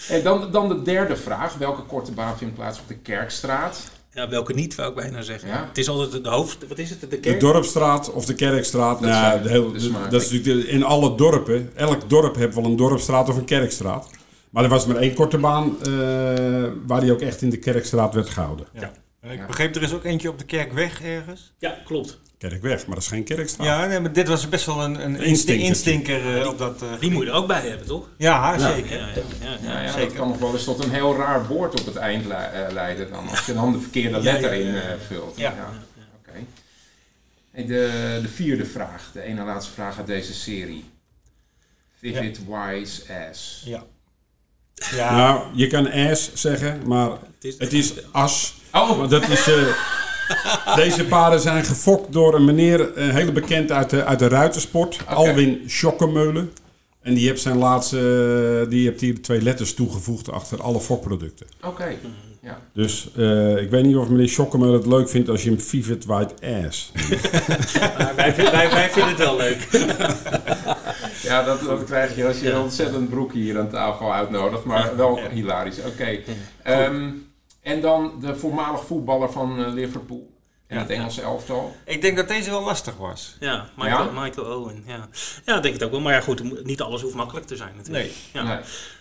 [0.09, 1.53] En dan, dan de derde vraag.
[1.53, 3.79] Welke korte baan vindt plaats op de Kerkstraat?
[4.17, 5.49] Ja, welke niet, wou ik bijna zeggen.
[5.49, 5.65] Ja.
[5.67, 6.67] Het is altijd de hoofd...
[6.67, 6.99] Wat is het?
[7.01, 7.39] De De kerk?
[7.39, 8.99] Dorpstraat of de Kerkstraat.
[9.01, 11.71] Dat nou, de heel, de de- dat is natuurlijk de- in alle dorpen.
[11.75, 14.09] Elk dorp heeft wel een dorpstraat of een kerkstraat.
[14.49, 15.91] Maar er was maar één korte baan eh,
[16.87, 18.65] waar die ook echt in de Kerkstraat werd gehouden.
[18.73, 18.91] Ja.
[19.21, 21.53] Ik begreep, er is ook eentje op de Kerkweg ergens.
[21.59, 22.19] Ja, klopt.
[22.37, 23.67] Kerkweg, maar dat is geen Kerkstraat.
[23.67, 25.65] Ja, nee, maar dit was best wel een, een Instinker.
[25.65, 26.81] instinker eh, op dat...
[26.81, 28.09] eh, Die moet je er ook bij hebben, toch?
[28.17, 28.97] Ja, zeker.
[28.97, 29.71] Ja, ja, ja, ja.
[29.73, 30.15] Ja, ja, dat zeker.
[30.15, 33.09] kan nog wel eens tot een heel raar woord op het eind le- eh, leiden.
[33.11, 34.81] Dan, als je dan de verkeerde letter ja, ja, in ja.
[34.81, 35.37] eh, vult.
[35.37, 35.55] Ja.
[36.19, 36.39] Oké.
[37.67, 39.09] De, de vierde vraag.
[39.13, 40.83] De ene laatste vraag uit deze serie.
[41.99, 43.61] Vivid Wise Ass.
[43.65, 43.83] Ja.
[44.91, 45.15] Ja.
[45.15, 47.09] Nou, je kan ass zeggen, maar
[47.41, 48.55] is- het is as.
[48.81, 48.97] Oh.
[48.97, 53.89] Want dat is, eh, deze paarden zijn gefokt door een meneer, een hele bekend uit
[53.89, 56.51] de, uit de ruitersport, Alwin Schokkemeulen.
[57.01, 57.97] En die heeft zijn laatste,
[58.63, 61.47] eh, die heeft hier twee letters toegevoegd achter alle fokproducten.
[61.63, 61.87] Oké.
[62.41, 62.59] Ja.
[62.73, 66.05] Dus eh, ik weet niet of meneer Schokkemeulen het leuk vindt als je hem Vivid
[66.05, 66.33] White
[66.65, 66.91] Ass.
[67.97, 69.67] Maar wij, wij, wij vinden het wel leuk.
[71.21, 74.63] Ja, dat, dat krijg je als je een ontzettend broek hier aan tafel uitnodigt.
[74.63, 75.79] Maar wel hilarisch.
[75.85, 76.19] Oké.
[76.63, 77.09] Ehm,
[77.67, 80.35] en dan de voormalig voetballer van eh, Liverpool.
[80.67, 80.81] En Ja.
[80.81, 81.75] het Engelse elftal.
[81.85, 83.35] Ik denk dat deze wel lastig was.
[83.39, 84.21] Ja, Michael, Ja?
[84.21, 84.83] Michael Owen.
[84.87, 85.07] Ja.
[85.45, 85.99] ja, ik denk het ook wel.
[85.99, 88.05] Maar ja, goed, niet alles hoeft makkelijk te zijn natuurlijk.
[88.05, 88.43] Nee.
[88.43, 88.43] Ja.
[88.43, 88.57] Nee.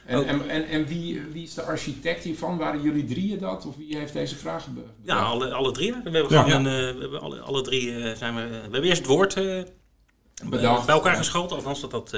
[0.06, 2.56] En, en, en, en wie, wie is de architect hiervan?
[2.58, 3.66] Waren jullie drieën dat?
[3.66, 5.24] Of wie heeft deze vraag be- Ja, bedacht?
[5.26, 5.92] alle, alle drie.
[5.92, 6.42] We hebben Ja.
[6.42, 8.48] gewoon een, eh, we hebben alle, alle drie eh, zijn we.
[8.48, 9.62] we hebben eerst het woord eh,
[10.44, 10.86] Bedacht.
[10.86, 11.18] bij elkaar Ja.
[11.18, 11.52] geschoold.
[11.52, 12.12] Althans, dat had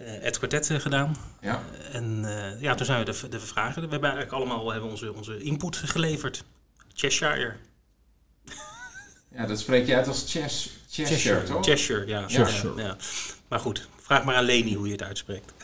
[0.00, 1.16] eh eh, Ed Quartet eh, gedaan.
[1.40, 1.62] Ja.
[1.92, 3.82] En eh, ja, toen zijn we de, de vragen.
[3.82, 6.44] We hebben eigenlijk allemaal hebben onze, onze input geleverd.
[6.94, 7.52] Cheshire.
[9.36, 11.64] ja, dat spreek je uit als Chess, Cheshire, toch?
[11.64, 12.28] Cheshire, ja.
[12.28, 12.76] Cheshire.
[12.76, 12.96] Ja, ja.
[13.48, 15.52] Maar goed, vraag maar aan Leni hoe je het uitspreekt.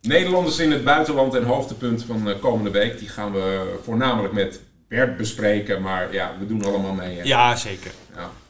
[0.00, 2.98] Nederlanders in het buitenland en hoogtepunt van eh, komende week.
[2.98, 5.82] Die gaan we voornamelijk met Bert bespreken.
[5.82, 7.16] Maar ja, we doen allemaal mee.
[7.16, 7.22] hè?
[7.22, 7.90] Ja, zeker.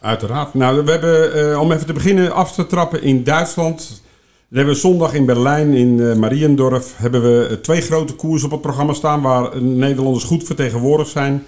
[0.02, 0.54] Uiteraard.
[0.54, 4.02] Nou, we hebben, eh, om even te beginnen af te trappen in Duitsland.
[4.48, 8.50] We hebben zondag in Berlijn, in eh, Mariendorf, hebben we eh, twee grote koers op
[8.50, 11.42] het programma staan waar Nederlanders goed vertegenwoordigd zijn.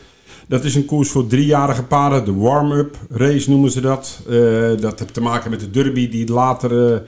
[0.49, 4.21] Dat is een koers voor driejarige paarden, de warm-up race noemen ze dat.
[4.81, 7.03] Dat heeft te maken met de derby die later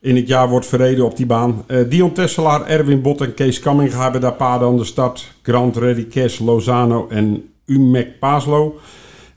[0.00, 1.64] in het jaar wordt verreden op die baan.
[1.88, 5.32] Dion Tesselaar, Erwin Bot en Kees Kamming hebben daar paarden aan de start.
[5.42, 8.80] Grand Ready Cash, Lozano en Umek Paaslo.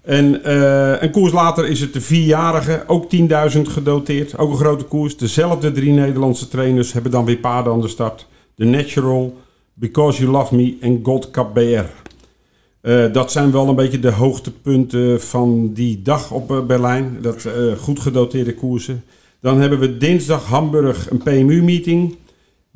[0.03, 3.07] En eh, een koers later is het de vierjarige, ook
[3.55, 4.37] 10.000 gedoteerd.
[4.37, 5.17] Ook een grote koers.
[5.17, 8.27] Dezelfde drie Nederlandse trainers hebben dan weer paarden aan de start.
[8.55, 9.37] The Natural,
[9.73, 11.59] Because You Love Me en Gold Cup BR.
[12.81, 17.17] Eh, dat zijn wel een beetje de hoogtepunten van die dag op eh, Berlijn.
[17.21, 17.47] Dat
[17.79, 19.03] goed gedoteerde koersen.
[19.41, 22.15] Dan hebben we dinsdag Hamburg een PMU-meeting.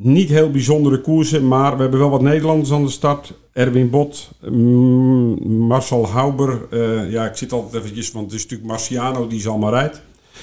[0.02, 3.34] Niet heel bijzondere koersen, maar we hebben wel wat Nederlanders aan de start.
[3.54, 6.68] Erwin Bot, mm, Marcel Hauber.
[6.70, 10.02] eh, ja, ik zit altijd eventjes, want het is natuurlijk Marciano die ze allemaal rijdt.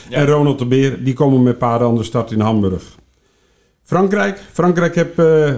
[0.09, 0.17] Ja.
[0.17, 2.83] En Ronald de Beer, die komen met paarden aan de start in Hamburg.
[3.83, 4.43] Frankrijk.
[4.53, 5.49] Frankrijk heb, eh,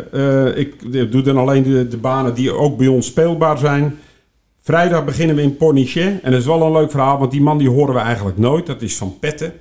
[0.47, 3.99] eh, ik, ik doe dan alleen de, de banen die ook bij ons speelbaar zijn.
[4.63, 6.21] Vrijdag beginnen we in Pornichet.
[6.23, 8.67] En dat is wel een leuk verhaal, want die man die horen we eigenlijk nooit.
[8.67, 9.53] Dat is Van Petten.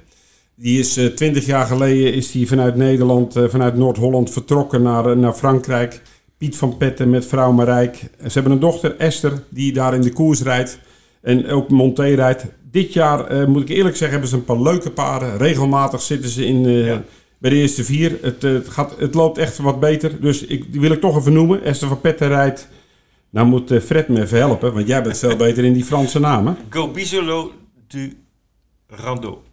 [0.58, 5.12] Die is eh, twintig jaar geleden is die vanuit Nederland, eh, vanuit Noord-Holland vertrokken naar,
[5.12, 6.02] eh, naar Frankrijk.
[6.38, 7.98] Piet van Petten met vrouw Marijk.
[7.98, 10.80] Ze hebben een dochter Esther die daar in de koers rijdt.
[11.22, 12.46] En ook Monté rijdt.
[12.72, 15.38] Dit jaar, moet ik eerlijk zeggen, hebben ze een paar leuke paarden.
[15.38, 16.64] Regelmatig zitten ze in,
[17.38, 18.18] bij de eerste vier.
[18.22, 20.22] Het, het, gaat, het loopt echt wat beter.
[20.22, 21.64] Dus ik, die wil ik toch even noemen.
[21.64, 22.68] Esther van Petten rijdt.
[23.30, 26.58] Nou moet Fred me even helpen, want jij bent veel beter in die Franse namen.
[26.70, 27.52] Go Bisolo
[27.88, 28.14] du
[28.88, 29.45] Rando.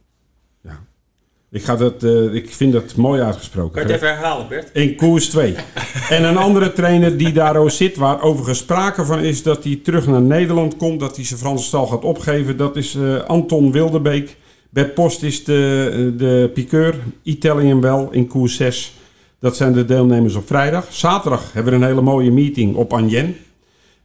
[1.52, 3.72] Ik, ga dat, eh, ik vind dat mooi uitgesproken.
[3.72, 4.70] Kan je het even herhalen, Bert?
[4.72, 5.54] In koers 2.
[6.08, 9.80] en een andere trainer die daar ook zit, waar overigens sprake van is dat hij
[9.82, 13.72] terug naar Nederland komt, dat hij zijn Franse stal gaat opgeven, dat is eh, Anton
[13.72, 14.36] Wildebeek.
[14.70, 18.94] Bert Post is de, de piqueur, Italian wel in koers 6.
[19.40, 20.86] Dat zijn de deelnemers op vrijdag.
[20.90, 23.36] Zaterdag hebben we een hele mooie meeting op Anjen.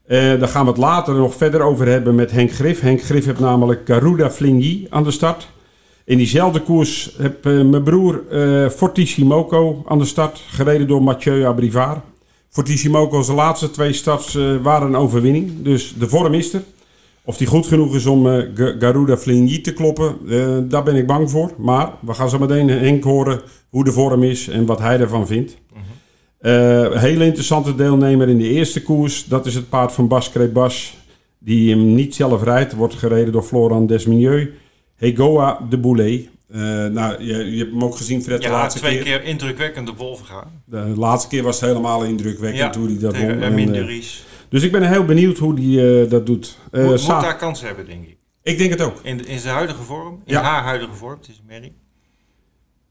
[0.08, 2.80] Eh daar gaan we het later nog verder over hebben met Henk Grif.
[2.80, 5.48] Henk Grif heeft namelijk Garuda Fligny aan de start.
[6.08, 11.46] In diezelfde koers heb eh, mijn broer eh Fortissimoco aan de start, gereden door Mathieu
[11.46, 12.00] Abrivard.
[12.50, 16.64] Fortissimoco's laatste twee starts eh, waren een overwinning, dus de vorm is er.
[17.24, 20.16] Of die goed genoeg is om Ga- Garuda Fligny te kloppen,
[20.70, 21.52] daar ben ik bang voor.
[21.58, 25.28] Maar we gaan zo meteen Henk horen hoe de vorm is en wat hij ervan
[25.28, 25.58] vindt.
[26.40, 30.98] Een hele interessante deelnemer in de eerste koers, dat is het paard van Bas Crebas.
[31.40, 34.50] Die hem niet zelf rijdt, wordt gereden door Florent Desminieux.
[34.98, 36.30] Hegoa de Boulet.
[36.52, 39.04] Eh, nou, je, je hebt hem ook gezien, Fred, de Ja, laatste twee keer.
[39.04, 40.62] keer indrukwekkende wolven gaan.
[40.66, 43.30] De laatste keer was het helemaal indrukwekkend Ja, hoe hij dat won.
[43.42, 44.04] En, eh,
[44.50, 46.58] dus ik ben heel benieuwd hoe hij eh, dat doet.
[46.72, 48.18] Moet, daar kans hebben, denk ik.
[48.44, 49.00] Ik denk het ook.
[49.04, 50.22] In, in zijn huidige vorm.
[50.26, 50.42] In Ja.
[50.42, 51.18] haar huidige vorm.
[51.20, 51.72] Het is Mary.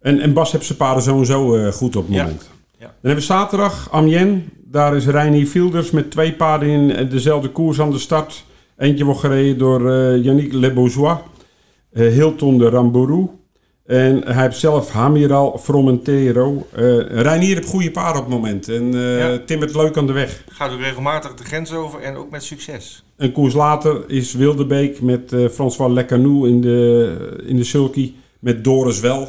[0.01, 2.51] En, en Bas heeft zijn paarden sowieso goed op het moment.
[2.79, 2.85] Ja.
[2.87, 4.43] Dan hebben we zaterdag Amiens.
[4.65, 8.45] Daar is Reinier Fielders met twee paarden in dezelfde koers aan de start.
[8.77, 11.19] Eentje wordt gereden door Yannick Le Bourgeois.
[11.97, 13.29] Eh, Hilton de Rambourou.
[13.87, 16.67] En hij heeft zelf Hamiral Fromentero.
[16.73, 18.69] Eh Reinier heeft goede paarden op het moment.
[18.69, 19.39] En eh Ja.
[19.47, 20.45] timmert leuk aan de weg.
[20.49, 23.05] Gaat ook regelmatig de grens over en ook met succes.
[23.17, 28.13] Een koers later is Wildebeek met eh François Lecanou in de, in de sulky.
[28.41, 29.29] Met Doris Wel.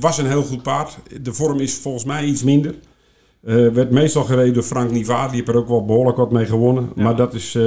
[0.00, 0.96] Was een heel goed paard.
[1.22, 2.74] De vorm is volgens mij iets minder.
[3.72, 5.26] Werd meestal gereden door Frank Nivaar.
[5.26, 6.92] Die heeft er ook wel behoorlijk wat mee gewonnen.
[6.94, 7.58] Maar dat is,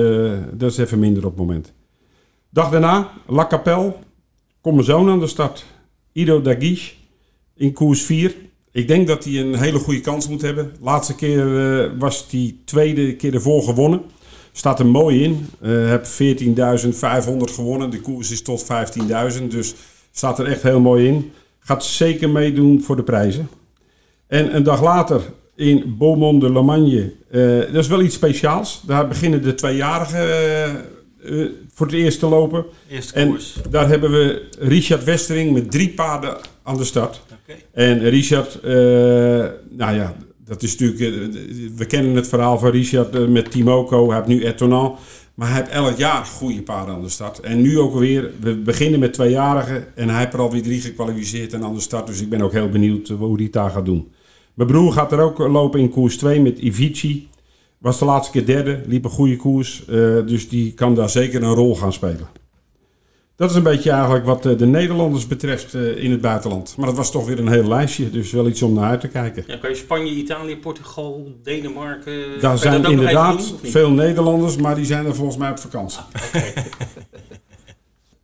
[0.53, 1.73] dat is even minder op het moment.
[2.57, 3.93] Dag daarna, La Capelle.
[4.61, 5.65] Komt mijn zoon aan de start.
[6.11, 6.93] Ido Daguiche
[7.55, 8.35] in koers 4.
[8.71, 10.71] Ik denk dat hij een hele goede kans moet hebben.
[10.81, 14.01] Laatste keer eh, was hij tweede keer ervoor gewonnen.
[14.51, 15.47] Staat er mooi in.
[15.61, 17.89] Eh heb 14.500 gewonnen.
[17.89, 18.65] De koers is tot
[19.39, 19.43] 15.000.
[19.47, 19.75] Dus
[20.11, 21.31] staat er echt heel mooi in.
[21.59, 23.49] Gaat zeker meedoen voor de prijzen.
[24.27, 25.21] En een dag later
[25.55, 27.13] in Beaumont de Lomagne.
[27.31, 28.81] eh dat is wel iets speciaals.
[28.85, 30.29] Daar beginnen de tweejarigen
[31.23, 31.45] eh,
[31.77, 32.65] voor het eerst te lopen.
[32.89, 33.55] Eerste en koers.
[33.69, 37.21] daar hebben we Richard Westering met drie paarden aan de start.
[37.71, 38.71] En Richard, eh,
[39.69, 40.99] nou ja, dat is natuurlijk.
[40.99, 41.39] eh,
[41.75, 44.07] we kennen het verhaal van Richard eh, met Timoco.
[44.07, 44.97] Hij heeft nu Etonal.
[45.33, 47.39] Maar hij heeft elk jaar goede paarden aan de start.
[47.39, 48.31] En nu ook weer.
[48.39, 49.95] We beginnen met tweejarigen.
[49.95, 52.07] En hij heeft er alweer drie gekwalificeerd en aan de start.
[52.07, 54.11] Dus ik ben ook heel benieuwd hoe hij het daar gaat doen.
[54.53, 57.27] Mijn broer gaat er ook lopen in koers 2 met Ivici.
[57.77, 59.85] Was de laatste keer derde, liep een goede koers.
[59.85, 62.27] eh, dus die kan daar zeker een rol gaan spelen.
[63.37, 66.77] Dat is een beetje eigenlijk wat eh, de Nederlanders betreft eh, in het buitenland.
[66.77, 69.07] Maar dat was toch weer een heel lijstje, dus wel iets om naar uit te
[69.07, 69.43] kijken.
[69.47, 72.39] Ja, kan je Spanje, Italië, Portugal, Denemarken...
[72.39, 75.99] Daar zijn inderdaad doen, veel Nederlanders, maar die zijn er volgens mij op vakantie.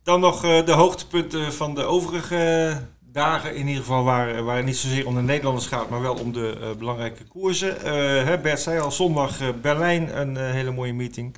[0.02, 2.72] Dan nog eh, de hoogtepunten van de overige
[3.14, 3.54] dagen.
[3.54, 6.32] In ieder geval waar, waar het niet zozeer om de Nederlanders gaat, maar wel om
[6.32, 7.82] de eh, belangrijke koersen.
[7.82, 11.34] Eh, Bert zei al, zondag eh, Berlijn, een hele mooie meeting.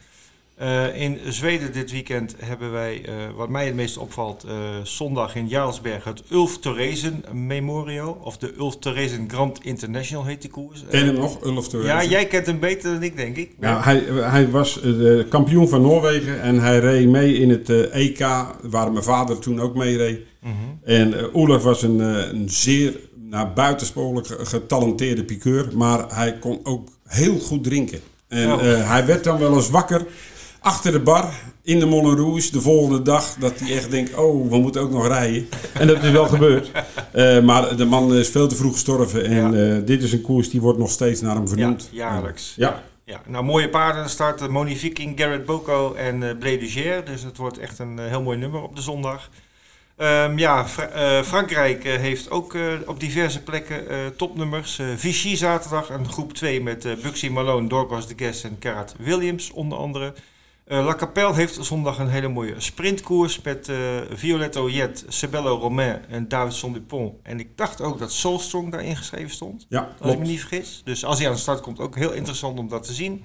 [0.57, 5.35] Eh, in Zweden dit weekend hebben wij, eh, wat mij het meest opvalt, eh, zondag
[5.35, 8.19] in Jarlsberg het Ulf Theresen Memorial.
[8.23, 10.85] Of de Ulf Theresen Grand International heet die koers.
[10.91, 11.95] Ken je hem nog, Ulf Theresen?
[11.95, 13.51] Ja, jij kent hem beter dan ik, denk ik.
[13.61, 14.81] Ja, hij, hij was
[15.29, 18.27] kampioen van Noorwegen en hij reed mee in het EK,
[18.63, 20.21] waar mijn vader toen ook mee reed.
[20.41, 20.79] Mm -hmm.
[20.85, 27.39] En Olaf was een, een zeer nou, buitensporig getalenteerde piqueur, maar hij kon ook heel
[27.39, 28.01] goed drinken.
[28.29, 28.61] En oh.
[28.63, 30.07] hij werd dan wel eens wakker
[30.67, 33.35] achter de bar in de Moulin Rouge de volgende dag.
[33.35, 35.49] Dat hij echt denkt, oh, we moeten ook nog rijden.
[35.73, 36.71] En dat is wel gebeurd.
[37.15, 39.25] Uh, maar de man is veel te vroeg gestorven.
[39.25, 39.77] En ja.
[39.77, 41.89] uh, dit is een koers die wordt nog steeds naar hem vernoemd.
[41.93, 42.55] Ja, jaarlijks.
[42.57, 42.83] Ja.
[43.05, 46.97] Ja, nou mooie paarden starten Moni Viking, Garrett Boko en uh.
[47.05, 49.29] Dus het wordt echt een heel mooi nummer op de zondag.
[49.99, 53.85] Um, ja, Fra Frankrijk heeft ook op diverse plekken
[54.17, 54.81] topnummers.
[54.97, 59.79] Vichy zaterdag een groep 2 met Buxy Malone, Dorcas de Guest en Karat Williams onder
[59.79, 60.13] andere.
[60.69, 63.71] La Capelle heeft zondag een hele mooie sprintkoers met
[64.11, 67.15] Violetto Jet, Sebello Romain en Davidson Dupont.
[67.23, 70.83] En ik dacht ook dat Soulstrong daar ingeschreven stond, ja, als ik me niet vergis.
[70.85, 73.25] Dus als hij aan de start komt, ook heel interessant om dat te zien.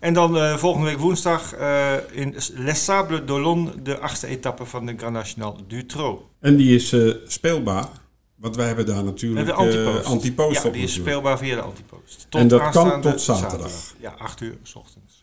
[0.00, 4.86] En dan uh, volgende week woensdag uh, in Les Sables d'Olonne, de achtste etappe van
[4.86, 6.22] de Grand National du Trot.
[6.40, 7.88] En die is uh, speelbaar,
[8.34, 10.04] want wij hebben daar natuurlijk de antipost.
[10.04, 10.74] antipost ja, op.
[10.74, 12.26] die is speelbaar via de antipost.
[12.28, 13.70] Tot en dat kan tot zaterdag.
[13.70, 13.94] zaterdag.
[14.00, 15.17] Ja, 8 uur s ochtends.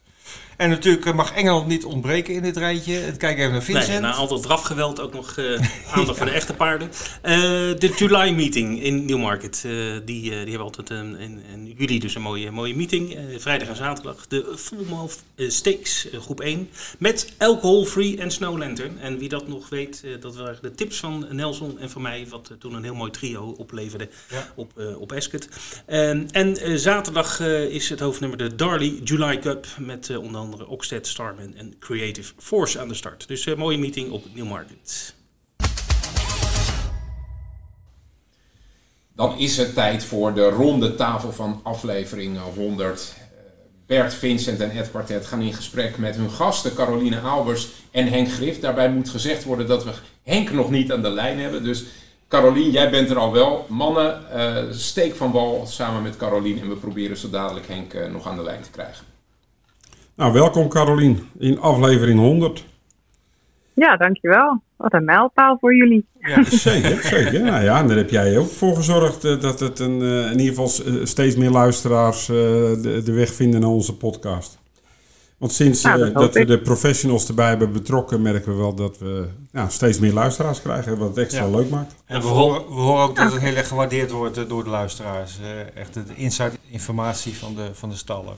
[0.58, 3.12] En natuurlijk mag Engeland niet ontbreken in dit rijtje.
[3.18, 3.88] Kijk even naar Vincent.
[3.88, 5.62] Nee, na al dat drafgeweld ook nog uh,
[5.94, 6.88] aandacht voor de echte paarden.
[6.88, 7.34] Uh,
[7.80, 9.63] de July meeting in Newmarket.
[9.65, 13.18] Uh, die, die hebben altijd een, in, in, juli dus een mooie, mooie meeting.
[13.38, 14.28] vrijdag en zaterdag.
[14.28, 16.70] De Full Mouth Stakes, groep 1.
[16.98, 19.00] Met alcohol free en snow lantern.
[19.00, 22.28] En wie dat nog weet, dat waren de tips van Nelson en van mij.
[22.30, 24.52] Wat toen een heel mooi trio opleverde ja.
[24.56, 25.48] op, op Ascot.
[25.86, 27.39] en zaterdag
[27.70, 29.65] is het hoofdnummer de Darley July Cup.
[29.80, 33.27] Met onder andere Starman en Creative Force aan de start.
[33.27, 35.15] Dus een uh, mooie meeting op Newmarket.
[39.15, 43.15] Dan is het tijd voor de ronde tafel van aflevering 100.
[43.86, 48.31] Bert, Vincent en Ed Quartet gaan in gesprek met hun gasten Caroline Albers en Henk
[48.31, 48.62] Grift.
[48.62, 49.91] Daarbij moet gezegd worden dat we
[50.23, 51.63] Henk nog niet aan de lijn hebben.
[51.63, 51.86] Dus
[52.27, 53.65] Caroline, jij bent er al wel.
[53.69, 58.27] Mannen, uh, steek van wal samen met Caroline en we proberen zo dadelijk Henk nog
[58.27, 59.14] aan de lijn te krijgen.
[60.15, 62.65] Nou, welkom Carolien in aflevering 100.
[63.73, 64.62] Ja, dankjewel.
[64.75, 66.06] Wat een mijlpaal voor jullie.
[66.19, 67.41] Ja, zeker, zeker.
[67.41, 70.39] Nou ja, en daar heb jij ook voor gezorgd uh, dat het een, uh, in
[70.39, 74.60] ieder geval uh, steeds meer luisteraars de, de, weg vinden naar onze podcast.
[75.38, 79.28] Want sinds Nou, dat we de professionals erbij hebben betrokken, merken we wel dat we
[79.51, 81.49] ja, steeds meer luisteraars krijgen, wat het extra Ja.
[81.49, 81.95] leuk maakt.
[82.06, 84.69] En we horen, we horen ook dat het heel erg gewaardeerd wordt eh, door de
[84.69, 85.39] luisteraars.
[85.39, 88.36] Eh, echt de inside informatie van de, van de stallen.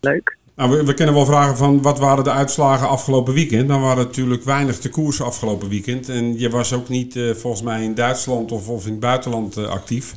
[0.00, 0.37] Leuk.
[0.58, 3.68] Nou, we, we kunnen wel vragen van wat waren de uitslagen afgelopen weekend.
[3.68, 6.08] Dan waren natuurlijk weinig te koersen afgelopen weekend.
[6.08, 9.56] En je was ook niet eh, volgens mij in Duitsland of, of in het buitenland
[9.56, 10.12] eh, actief.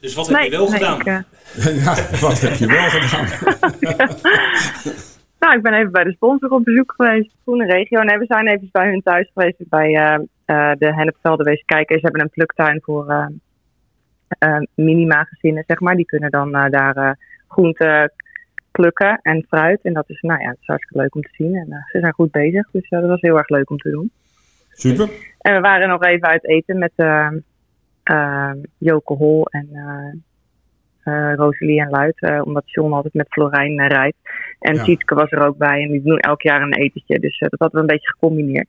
[0.00, 1.00] Dus wat heb je wel gedaan?
[1.00, 3.26] Ik, eh, ja, wat heb je wel gedaan?
[5.40, 7.30] nou, ik ben even bij de sponsor op bezoek geweest.
[7.42, 8.02] Groene Regio.
[8.02, 9.56] Nee, we zijn even bij hun thuis geweest.
[9.58, 11.98] Bij eh, eh, de Hennepvelden wezen kijken.
[11.98, 13.26] Ze hebben een pluktuin voor eh
[14.38, 15.96] eh, minima-gezinnen, zeg maar.
[15.96, 17.10] Die kunnen dan daar eh
[17.48, 18.12] groenten
[18.72, 19.80] plukken en fruit.
[19.82, 21.54] En dat is, nou ja, het is hartstikke leuk om te zien.
[21.54, 22.70] En eh, ze zijn goed bezig.
[22.70, 24.10] Dus eh, dat was heel erg leuk om te doen.
[24.70, 25.10] Super.
[25.38, 27.28] En we waren nog even uit eten met eh
[28.02, 30.12] eh, Joke Hol en eh
[31.34, 32.42] Rosalie en Luid.
[32.44, 34.16] omdat John altijd met Florijn rijdt.
[34.58, 34.84] En Ja.
[34.84, 35.82] Sietke was er ook bij.
[35.82, 37.18] En die doen elk jaar een etentje.
[37.18, 38.68] Dus dat hadden we een beetje gecombineerd.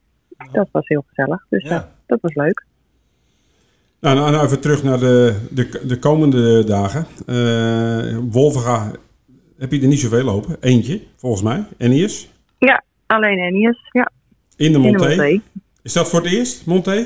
[0.52, 1.46] Dat was heel gezellig.
[1.50, 1.63] Dus
[2.06, 2.66] dat was leuk.
[4.00, 7.06] Nou, nou, nou even terug naar de, de, de komende dagen.
[8.30, 8.92] Wolvenga
[9.63, 10.58] heb je er niet zoveel lopen.
[10.60, 11.63] Eentje, volgens mij.
[11.78, 12.32] Ennius.
[12.58, 13.89] Ja, alleen Ennius.
[13.91, 14.10] Ja.
[14.56, 15.08] In de In de Monté.
[15.08, 15.41] Monté.
[15.84, 17.06] Is dat voor het eerst, Monté?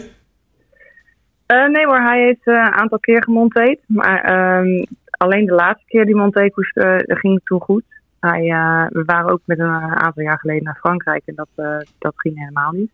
[1.45, 3.79] Eh, nee hoor, hij heeft eh, een aantal keer gemonteerd.
[3.87, 7.83] Maar ehm, alleen de laatste keer die monteerkoers eh, ging het toen goed.
[8.19, 8.41] Hij,
[8.89, 12.71] we waren ook met een aantal jaar geleden naar Frankrijk en dat, dat ging helemaal
[12.71, 12.89] niet.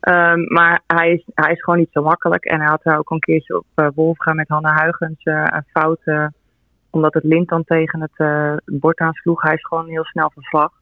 [0.00, 2.44] Ehm, maar hij is, hij is gewoon niet zo makkelijk.
[2.44, 6.00] En hij had daar ook een keertje op uh, met Hanna Huygens eh, een fout.
[6.90, 9.42] Omdat het lint dan tegen het eh, bord aansloeg.
[9.42, 10.72] Hij is gewoon heel snel van slag.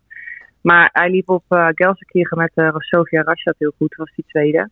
[0.60, 3.94] Maar hij liep op uh, Gelsenkirchen met uh, Sofia Rashat heel goed.
[3.94, 4.68] was die tweede.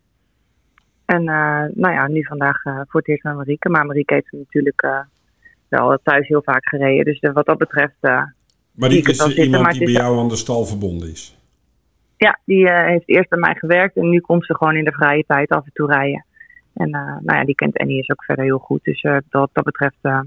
[1.05, 3.69] En eh, nou ja, nu vandaag eh, voor het eerst met Marieke.
[3.69, 5.01] Maar Marieke heeft hem natuurlijk eh,
[5.69, 7.05] wel thuis heel vaak gereden.
[7.05, 8.23] Dus eh, wat dat betreft eh,
[8.77, 9.45] het is zitten.
[9.45, 11.39] iemand die bij jou aan de stal verbonden is.
[12.17, 14.93] Ja, die eh, heeft eerst bij mij gewerkt en nu komt ze gewoon in de
[14.93, 16.25] vrije tijd af en toe rijden.
[16.75, 18.85] En eh, nou ja, die kent Annie is ook verder heel goed.
[18.85, 20.21] Dus eh, wat dat betreft eh,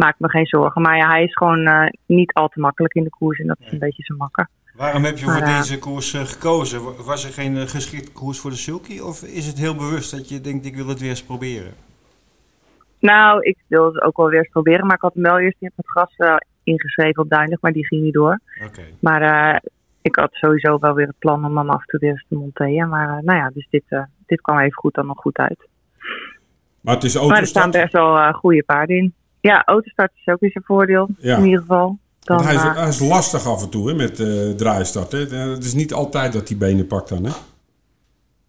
[0.00, 0.82] maak me geen zorgen.
[0.82, 3.56] Maar ja, hij is gewoon eh, niet al te makkelijk in de koers en dat
[3.60, 4.48] is een beetje zijn makker.
[4.74, 6.84] Waarom heb je voor Maar, eh, deze koers eh, gekozen?
[6.84, 8.98] Wa- Was er geen geschikte koers voor de sulky?
[8.98, 11.72] Of is het heel bewust dat je denkt, ik wil het weer eens proberen?
[12.98, 15.56] Nou, ik wilde het ook wel weer eens proberen, maar ik had hem wel eerst
[15.60, 18.40] in het gras ingeschreven op Duinlig, maar die ging niet door.
[19.00, 19.62] Maar
[20.02, 22.34] ik had sowieso wel weer het plan om hem af en toe weer eens te
[22.34, 22.88] monteren.
[22.88, 23.84] Maar nou ja, dus dit,
[24.26, 25.68] dit kwam even goed dan nog goed uit.
[26.80, 29.14] Maar het is Maar er staan best wel goede paarden in.
[29.40, 31.36] Ja, autostart is ook weer zijn voordeel, Ja.
[31.36, 31.98] in ieder geval.
[32.20, 35.12] Dan, hij, is, eh, hij is lastig af en toe hè, met eh draaistart.
[35.12, 35.18] Hè.
[35.36, 37.24] Het is niet altijd dat hij benen pakt dan.
[37.24, 37.30] Hè?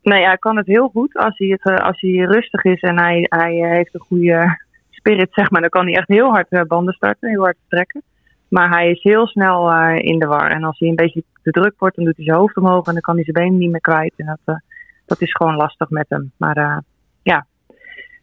[0.02, 3.00] Nee, hij kan het heel goed als hij, het, eh, als hij rustig is en
[3.00, 4.58] hij, hij heeft een goede
[4.90, 5.62] spirit, zeg maar.
[5.62, 8.02] Dan kan hij echt heel hard banden starten, heel hard trekken.
[8.48, 10.52] Maar hij is heel snel in de war.
[10.52, 12.94] En als hij een beetje te druk wordt, dan doet hij zijn hoofd omhoog en
[12.94, 14.14] dan kan hij zijn benen niet meer kwijt.
[14.18, 14.62] En dat,
[15.06, 16.32] dat is gewoon lastig met hem.
[16.38, 16.84] Maar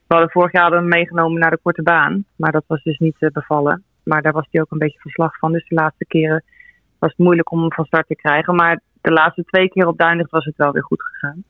[0.08, 2.24] we hadden vorig jaar hadden meegenomen naar de korte baan.
[2.36, 3.82] Maar dat was dus niet eh, bevallen.
[4.02, 5.52] Maar daar was hij ook een beetje verslag van.
[5.52, 6.44] Dus de laatste keren
[6.98, 8.54] was het moeilijk om hem van start te krijgen.
[8.54, 11.44] Maar de laatste twee keer op Duinlicht was het wel weer goed gegaan.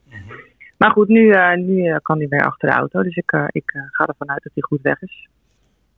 [0.76, 3.02] Maar goed, nu, eh, nu eh, kan hij weer achter de auto.
[3.02, 5.28] Dus ik, ik ga ervan uit dat hij goed weg is.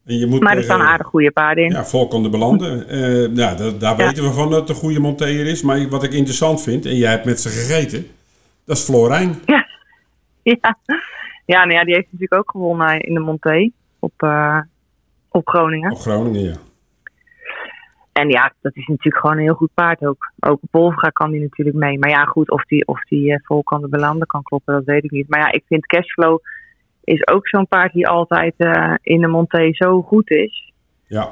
[0.03, 1.71] Je moet maar er staan aardig goede paarden in.
[1.71, 2.87] Ja, Volkan de Belanden.
[3.37, 3.97] Ja, daar, Ja.
[3.97, 5.63] weten we van dat het een goede monteer is.
[5.63, 8.07] Maar wat ik interessant vind, en jij hebt met ze gegeten,
[8.65, 9.35] dat is Florijn.
[9.47, 9.67] Ja,
[10.43, 10.79] ja.
[11.51, 14.61] Ja, nou ja, die heeft natuurlijk ook gewonnen in de Monté op, eh,
[15.29, 15.91] op Groningen.
[15.93, 16.57] Op Groningen, ja.
[18.13, 20.33] En ja, dat is natuurlijk gewoon een heel goed paard ook.
[20.41, 21.99] Ook op Wolfga kan die natuurlijk mee.
[21.99, 25.05] Maar ja, goed, of die, of die eh, Volkan de Belanden kan kloppen, dat weet
[25.05, 25.29] ik niet.
[25.29, 26.39] Maar ja, ik vind Cashflow
[27.05, 30.73] is ook zo'n paard die altijd eh, in de Monté zo goed is.
[31.07, 31.29] Ja.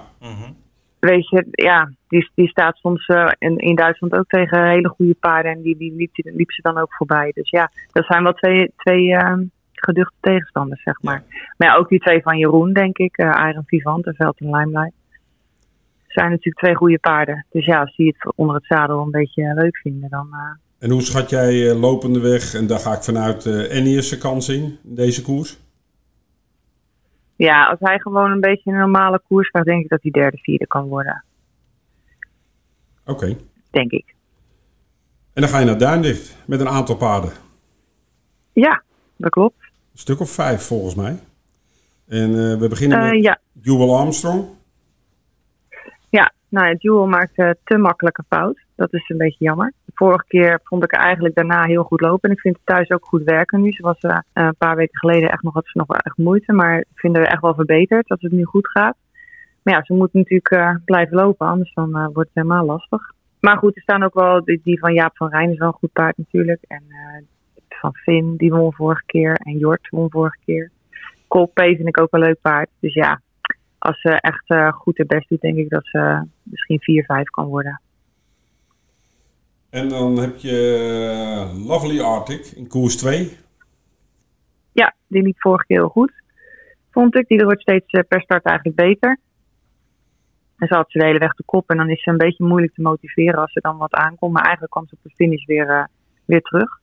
[0.98, 5.14] weet je, ja, die, die staat soms eh, in, in Duitsland ook tegen hele goede
[5.20, 5.52] paarden.
[5.52, 7.30] En die, die liep, die liep ze dan ook voorbij.
[7.34, 9.38] Dus ja, dat zijn wel twee, twee eh,
[9.84, 11.22] geduchte tegenstanders, zeg maar.
[11.56, 13.16] Maar ja, ook die twee van Jeroen, denk ik.
[13.16, 14.92] Iron Vivant en Veld en Limelight.
[16.06, 17.46] Zijn natuurlijk twee goede paarden.
[17.50, 20.28] Dus ja, als die het onder het zadel een beetje leuk vinden, dan...
[20.32, 24.18] eh, En hoe schat jij eh, lopende weg, en daar ga ik vanuit eh Ennius
[24.18, 25.58] kans in, in deze koers?
[27.36, 30.36] ja, als hij gewoon een beetje een normale koers gaat, denk ik dat hij derde,
[30.36, 31.24] vierde kan worden.
[33.06, 33.36] Oké.
[33.70, 34.14] Denk ik.
[35.32, 37.30] En dan ga je naar Duindicht met een aantal paarden.
[38.52, 38.82] Ja,
[39.16, 39.67] dat klopt.
[39.98, 41.18] Een stuk of vijf volgens mij.
[42.08, 43.38] En eh, we beginnen Eh, met ja.
[43.62, 44.44] Jewel Armstrong.
[46.10, 48.58] Ja, nou ja, Jewel maakte te makkelijke fout.
[48.76, 49.72] Dat is een beetje jammer.
[49.84, 52.28] De vorige keer vond ik eigenlijk daarna heel goed lopen.
[52.28, 53.72] En ik vind het thuis ook goed werken nu.
[53.72, 56.52] Ze was eh, een paar weken geleden echt nog, had ze nog wel echt moeite.
[56.52, 58.96] Maar ik vind haar echt wel verbeterd dat het nu goed gaat.
[59.62, 61.46] Maar ja, ze moet natuurlijk eh, blijven lopen.
[61.46, 63.12] Anders dan eh, wordt het helemaal lastig.
[63.40, 65.74] Maar goed, er staan ook wel die, die van Jaap van Rijn is wel een
[65.74, 66.64] goed paard natuurlijk.
[66.68, 67.22] En eh,
[67.78, 69.34] van Finn, die won vorige keer.
[69.34, 70.70] En Jort won vorige keer.
[71.28, 72.68] Colpay vind ik ook een leuk paard.
[72.80, 73.20] Dus ja,
[73.78, 76.80] als ze echt eh, goed haar best doet, denk ik dat ze misschien
[77.20, 77.80] 4-5 kan worden.
[79.70, 80.76] En dan heb je
[81.50, 83.36] eh, Lovely Arctic in koers 2.
[84.72, 86.12] Ja, die liep vorige keer heel goed.
[86.90, 87.28] Vond ik.
[87.28, 89.18] Die wordt steeds eh, per start eigenlijk beter.
[90.56, 91.70] En ze had ze de hele weg de kop.
[91.70, 94.32] En dan is ze een beetje moeilijk te motiveren als ze dan wat aankomt.
[94.32, 95.88] Maar eigenlijk kwam ze op de finish weer,
[96.24, 96.80] weer terug.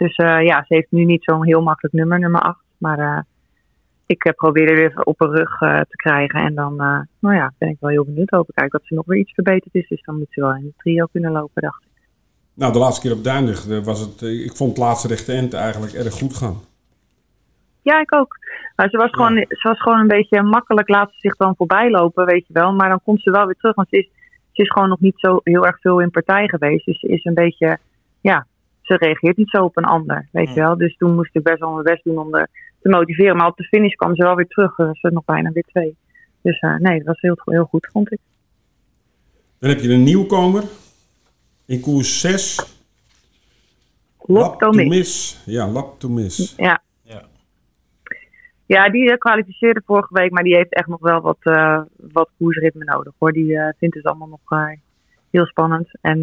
[0.00, 2.58] Dus eh, ja, ze heeft nu niet zo'n heel makkelijk nummer, nummer 8.
[2.78, 3.18] Maar eh,
[4.06, 6.40] ik uh, probeer er weer op een rug te krijgen.
[6.40, 6.76] En dan
[7.18, 8.30] nou ja, ben ik wel heel benieuwd.
[8.30, 9.88] Hoop ik eigenlijk dat ze nog weer iets verbeterd is.
[9.88, 11.88] Dus dan moet ze wel in de trio kunnen lopen, dacht ik.
[12.54, 14.22] Nou, de laatste keer op Duindig was het...
[14.22, 16.56] eh, Ik vond het laatste rechte end eigenlijk erg goed gaan.
[17.82, 18.38] Ja, ik ook.
[18.76, 21.90] Maar ze was, gewoon, ze was gewoon een beetje makkelijk laat ze zich dan voorbij
[21.90, 22.72] lopen, weet je wel.
[22.72, 23.74] Maar dan komt ze wel weer terug.
[23.74, 24.08] Want ze is,
[24.52, 26.84] ze is gewoon nog niet zo heel erg veel in partij geweest.
[26.86, 27.78] Dus ze is een beetje,
[28.20, 28.46] ja,
[28.90, 30.76] ze reageert niet zo op een ander, weet je wel.
[30.76, 32.48] Dus toen moest ik best wel mijn best doen om er
[32.82, 33.36] te motiveren.
[33.36, 34.78] Maar op de finish kwam ze wel weer terug.
[34.78, 35.96] Er was nog bijna weer twee.
[36.42, 38.18] Dus uh, nee, dat was heel, heel goed, vond ik.
[39.58, 40.64] Dan heb je een nieuwkomer
[41.66, 42.78] in koers 6.
[44.18, 45.42] Lap to miss.
[45.46, 46.54] Ja, Lap to miss.
[46.56, 46.82] Ja.
[48.66, 52.84] Ja, die kwalificeerde vorige week, maar die heeft echt nog wel wat, uh, wat koersritme
[52.84, 53.32] nodig hoor.
[53.32, 54.76] Die uh, vindt het allemaal nog uh,
[55.30, 55.88] heel spannend.
[56.00, 56.20] En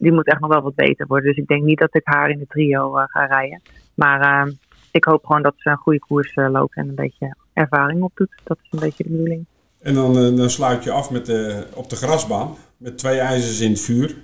[0.00, 1.28] die moet echt nog wel wat beter worden.
[1.28, 3.62] Dus ik denk niet dat ik haar in de trio ga rijden.
[3.94, 4.50] Maar
[4.90, 8.34] ik hoop gewoon dat ze een goede koers loopt en een beetje ervaring opdoet.
[8.44, 9.44] Dat is een beetje de bedoeling.
[9.82, 13.70] En dan, dan sluit je af met de, op de grasbaan met twee ijzers in
[13.70, 14.16] het vuur.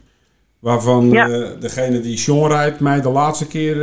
[0.58, 1.54] Waarvan ja.
[1.60, 3.76] degene die Sean rijdt mij de laatste keer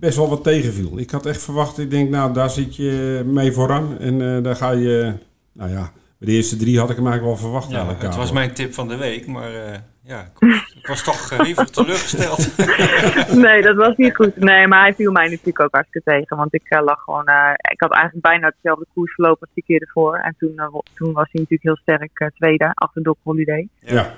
[0.00, 0.98] best wel wat tegenviel.
[0.98, 3.98] Ik had echt verwacht, ik denk, nou, daar zit je mee vooraan.
[3.98, 5.12] En uh, daar ga je,
[5.52, 7.70] nou ja, bij de eerste drie had ik hem eigenlijk wel verwacht.
[7.70, 9.60] Ja, het was mijn tip van de week, maar uh,
[10.08, 10.24] ja,
[10.80, 12.56] ik was toch uh, even teleurgesteld.
[13.44, 14.36] nee, dat was niet goed.
[14.36, 16.36] Nee, maar hij viel mij natuurlijk ook hartstikke tegen.
[16.36, 17.28] Want ik lag gewoon,
[17.70, 20.16] ik had eigenlijk bijna hetzelfde koers verlopen als die keer ervoor.
[20.16, 20.54] En toen,
[20.94, 23.68] toen was hij natuurlijk heel sterk tweede, achter Doc Holiday.
[23.78, 24.14] Ja.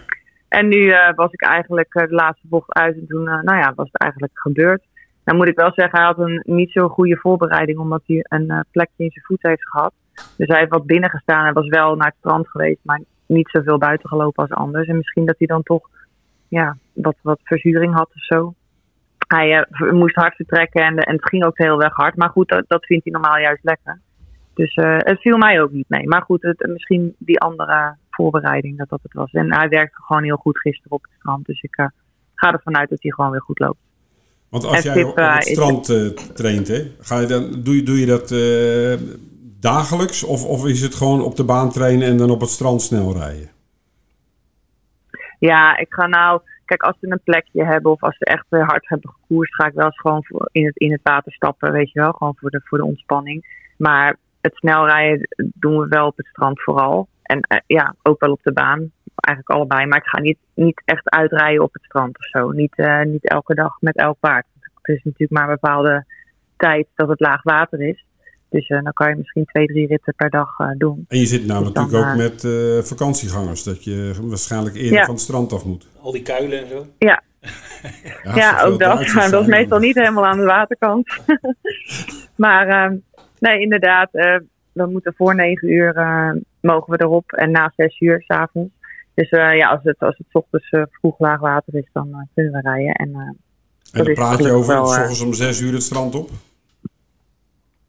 [0.51, 3.59] En nu eh, was ik eigenlijk eh, de laatste bocht uit en toen eh, nou
[3.59, 4.83] ja, was het eigenlijk gebeurd.
[5.25, 8.51] Dan moet ik wel zeggen, hij had een niet zo goede voorbereiding omdat hij een
[8.51, 9.93] eh, plekje in zijn voet heeft gehad.
[10.37, 13.01] Dus hij heeft wat binnen gestaan en was wel naar het strand geweest, maar
[13.31, 14.89] niet zoveel buiten gelopen als anders.
[14.89, 15.89] En misschien dat hij dan toch
[16.49, 18.55] ja, wat, wat verzuring had of zo.
[19.27, 22.17] Hij eh, moest hard vertrekken en, en het ging ook heel erg hard.
[22.17, 24.01] Maar goed, dat, dat vindt hij normaal juist lekker.
[24.55, 26.09] Dus eh, het viel mij ook niet mee.
[26.09, 29.33] Maar goed, het, misschien die andere voorbereiding dat dat het was.
[29.33, 31.47] En hij werkte gewoon heel goed gisteren op het strand.
[31.47, 31.87] Dus ik eh,
[32.35, 33.79] ga ervan uit dat hij gewoon weer goed loopt.
[34.49, 35.85] Want als En jij tip, op het strand
[36.37, 38.31] traint, hè, ga je dan, doe, je, doe je dat
[39.61, 40.25] dagelijks?
[40.25, 43.13] Of, of is het gewoon op de baan trainen en dan op het strand snel
[43.13, 43.51] rijden?
[45.39, 46.41] Ja, ik ga nou...
[46.65, 49.55] Kijk, als ze een plekje hebben of als ze echt eh, hard hebben gekoerst...
[49.55, 52.13] ga ik wel eens gewoon in, het, in het water stappen, weet je wel.
[52.13, 53.69] Gewoon voor de, voor de ontspanning.
[53.77, 57.09] Maar het snelrijden doen we wel op het strand vooral.
[57.23, 58.91] En eh, ja, ook wel op de baan.
[59.15, 59.87] Eigenlijk allebei.
[59.87, 62.51] Maar ik ga niet, niet echt uitrijden op het strand of zo.
[62.51, 64.47] Niet, eh, niet elke dag met elk paard.
[64.61, 66.05] Het is natuurlijk maar een bepaalde
[66.57, 68.05] tijd dat het laag water is.
[68.51, 71.05] Dus eh, dan kan je misschien twee, drie ritten per dag eh, doen.
[71.09, 74.75] En je zit nou Dus dan, natuurlijk ook eh, met eh, vakantiegangers, dat je waarschijnlijk
[74.77, 75.05] eerder Ja.
[75.05, 75.89] van het strand af moet.
[76.01, 76.87] Al die kuilen en zo.
[76.99, 77.23] Ja,
[78.35, 79.13] Ja, ook dat.
[79.15, 81.09] Maar dat is meestal niet helemaal aan de waterkant.
[82.37, 82.97] maar ehm,
[83.39, 84.09] nee, inderdaad.
[84.13, 84.37] eh,
[84.73, 86.31] we moeten voor negen uur eh,
[86.61, 88.75] mogen we erop en na zes uur s'avonds.
[89.15, 92.29] Dus eh, ja, als het, als het 's ochtends eh, vroeg laag water is, dan
[92.35, 92.93] kunnen we rijden.
[92.95, 93.21] En, eh,
[94.01, 96.31] En dan praat je over, s ochtends om zes uur het strand op?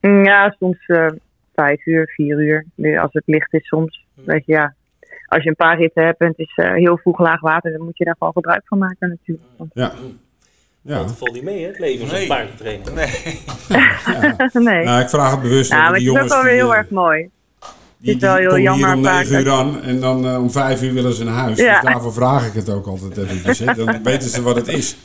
[0.01, 1.07] Ja, soms eh,
[1.55, 2.65] vijf uur, vier uur.
[2.75, 4.05] Nu, Als het licht is soms.
[4.13, 4.73] Weet je, ja.
[5.27, 7.81] Als je een paar ritten hebt en het is eh, heel vroeg laag water, dan
[7.85, 9.47] moet je daar gewoon gebruik van maken natuurlijk.
[9.73, 9.91] Ja.
[10.83, 10.97] Ja.
[10.97, 12.29] Dat valt niet mee, hè, het leven als Nee.
[12.39, 12.93] een te trainen.
[12.93, 14.63] Nee.
[14.75, 14.85] nee.
[14.85, 15.71] Nou, ik vraag het bewust.
[15.71, 17.29] Ja, want maar die het is ook wel weer heel eh, erg mooi.
[18.01, 20.51] Die, het is wel die komen hier om 9 uur aan en dan eh, om
[20.51, 21.57] 5 uur willen ze naar huis.
[21.57, 21.81] Ja.
[21.81, 23.59] Dus daarvoor vraag ik het ook altijd eventjes.
[23.59, 23.73] Hè.
[23.73, 24.95] Dan weten ze wat het is.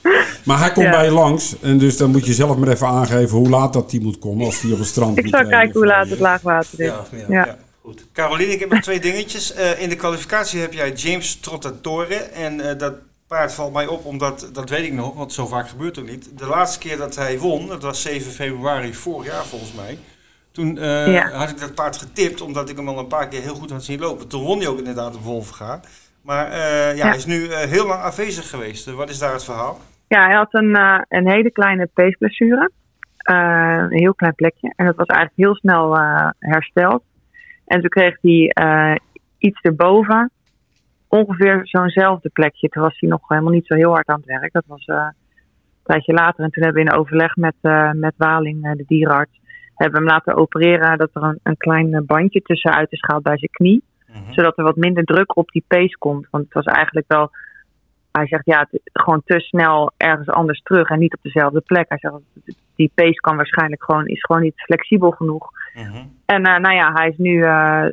[0.45, 0.91] Maar hij komt Ja.
[0.93, 3.91] bij je langs en dus dan moet je zelf maar even aangeven hoe laat dat
[3.91, 6.19] die moet komen als die op het strand Ik moet zal kijken hoe laat het
[6.19, 6.87] laagwater is.
[6.87, 7.57] Ja, Ja, ja, ja.
[7.83, 8.07] Goed.
[8.13, 9.53] Caroline, ik heb nog twee dingetjes.
[9.53, 12.15] Eh, in de kwalificatie heb jij James Trottatore.
[12.15, 12.95] En eh, dat
[13.27, 16.29] paard valt mij op, omdat, dat weet ik nog, want zo vaak gebeurt het niet.
[16.37, 19.99] De laatste keer dat hij won, dat was 7 februari vorig jaar volgens mij.
[20.57, 21.29] Toen eh, Ja.
[21.31, 23.85] had ik dat paard getipt, omdat ik hem al een paar keer heel goed had
[23.85, 24.29] zien lopen.
[24.29, 25.81] Toen won hij ook inderdaad op Wolfga.
[26.23, 27.07] Maar eh, ja, Ja.
[27.07, 28.91] hij is nu eh, heel lang afwezig geweest.
[28.91, 29.79] Wat is daar het verhaal?
[30.09, 30.77] hij had een,
[31.09, 32.71] een hele kleine peesblessure.
[33.19, 34.73] Een heel klein plekje.
[34.77, 35.99] En dat was eigenlijk heel snel
[36.39, 37.03] hersteld.
[37.67, 39.01] En toen kreeg hij
[39.39, 40.31] iets erboven.
[41.09, 42.69] Ongeveer zo'nzelfde plekje.
[42.69, 44.53] Toen was hij nog helemaal niet zo heel hard aan het werk.
[44.53, 45.15] Dat was een
[45.85, 46.45] tijdje later.
[46.45, 47.55] En toen hebben we in overleg met,
[47.93, 49.41] met Waling, de dierenarts,
[49.77, 50.99] hebben hem laten opereren.
[50.99, 53.83] Dat er een, een klein eh, bandje tussenuit is gehaald bij zijn knie.
[54.31, 56.27] Zodat er wat minder druk op die pees komt.
[56.31, 57.31] Want het was eigenlijk wel
[58.13, 61.89] hij zegt ja, het, gewoon te snel ergens anders terug en niet op dezelfde plek.
[61.89, 62.15] Hij zegt
[62.75, 65.51] die pace kan waarschijnlijk gewoon, is gewoon niet flexibel genoeg.
[66.27, 67.87] En eh, nou ja, hij is nu, eh,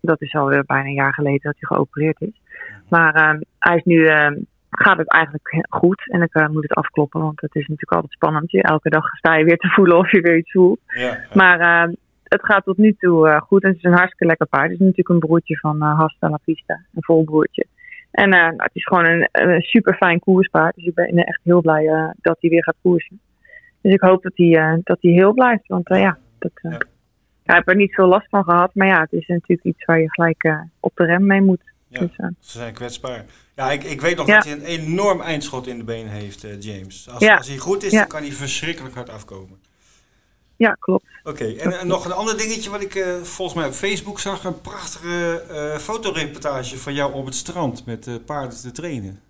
[0.00, 2.40] dat is alweer bijna een jaar geleden dat hij geopereerd is.
[2.88, 4.30] Maar eh, hij is nu, eh,
[4.78, 8.50] gaat het eigenlijk goed en ik moet het afkloppen, want het is natuurlijk altijd spannend.
[8.50, 10.80] Je, elke dag sta je weer te voelen of je weer iets voelt.
[10.86, 14.26] Ja, Maar eh, het gaat tot nu toe eh, goed en het is een hartstikke
[14.26, 14.70] lekker paard.
[14.70, 17.66] Het is natuurlijk een broertje van eh Hasta La Pista, een volbroertje.
[18.10, 20.74] En nou, het is gewoon een, een super fijn koerspaard.
[20.74, 23.20] Dus ik ben echt heel blij dat hij weer gaat koersen.
[23.80, 25.66] Dus ik hoop dat hij, dat hij heel blijft.
[25.66, 26.76] Want ja, dat, ja,
[27.44, 28.74] ik heb er niet veel last van gehad.
[28.74, 31.62] Maar ja, het is natuurlijk iets waar je gelijk op de rem mee moet.
[31.88, 33.24] Ja, Dus, eh, ze zijn kwetsbaar.
[33.54, 34.34] Ja, ik, ik weet nog Ja.
[34.34, 37.08] dat hij een enorm eindschot in de been heeft, eh, James.
[37.10, 37.36] Als, Ja.
[37.36, 37.98] als hij goed is, Ja.
[37.98, 39.58] dan kan hij verschrikkelijk hard afkomen.
[40.56, 41.04] ja, klopt.
[41.24, 44.44] Oké, en nog een ander dingetje wat ik eh, volgens mij op Facebook zag.
[44.44, 49.20] Een prachtige eh, fotoreportage van jou op het strand met paarden te trainen.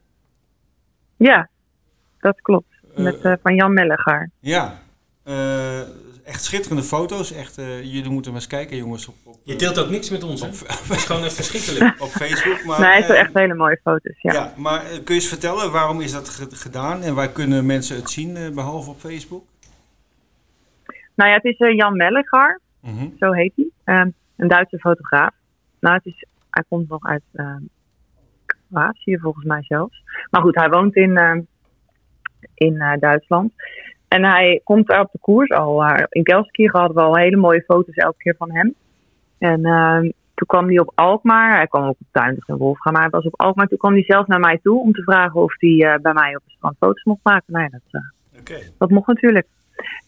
[1.16, 1.48] Ja,
[2.20, 2.66] dat klopt.
[2.96, 4.30] Met, van Jan Mellegaar.
[4.40, 4.82] Ja,
[5.22, 5.80] eh,
[6.28, 7.32] echt schitterende foto's.
[7.32, 9.08] Echt, eh, jullie moeten maar eens kijken jongens.
[9.08, 10.46] Op, op, Je deelt ook niks met ons, hè?
[10.88, 12.00] Dat is gewoon even verschrikkelijk.
[12.02, 12.64] op Facebook.
[12.64, 14.20] Maar, nee, het zijn eh, echt hele mooie foto's.
[14.20, 14.32] Ja.
[14.32, 14.52] ja.
[14.56, 17.96] maar eh, kun je eens vertellen waarom is dat ge- gedaan en waar kunnen mensen
[17.96, 19.44] het zien eh, behalve op Facebook?
[21.14, 22.60] Nou ja, het is eh, Jan Mellegaar.
[22.80, 23.06] Mhm.
[23.18, 23.68] Zo heet hij.
[23.84, 25.34] Ehm, een Duitse fotograaf.
[25.80, 27.62] Nou, het is, hij komt nog uit ehm
[28.68, 30.02] Kroatië volgens mij zelfs.
[30.30, 31.40] Maar goed, hij woont in, ehm,
[32.54, 33.52] in eh, Duitsland.
[34.08, 35.84] En hij komt daar op de koers al.
[35.84, 38.74] eh, in Gelsenkirchen hadden we al hele mooie foto's elke keer van hem.
[39.38, 40.02] En ehm,
[40.34, 41.56] toen kwam hij op Alkmaar.
[41.56, 43.66] Hij kwam ook op Tuindig en Wolfga, maar hij was op Alkmaar.
[43.66, 46.36] Toen kwam hij zelf naar mij toe om te vragen of hij eh, bij mij
[46.36, 47.52] op het strand foto's mocht maken.
[47.52, 48.70] Nou ja, dat, eh, Oké.
[48.78, 49.46] dat mocht natuurlijk.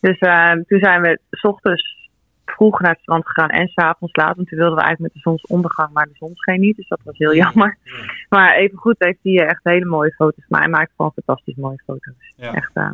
[0.01, 1.99] Dus eh, toen zijn we s ochtends
[2.45, 4.37] vroeg naar het strand gegaan en s'avonds laat.
[4.37, 6.77] Want toen wilden we eigenlijk met de zonsondergang, maar de zon scheen niet.
[6.77, 7.79] Dus dat was heel jammer.
[8.29, 10.45] Maar even goed heeft hij echt hele mooie foto's.
[10.49, 12.35] Maar hij maakt gewoon fantastisch mooie foto's.
[12.37, 12.55] Ja.
[12.55, 12.91] Echt eh,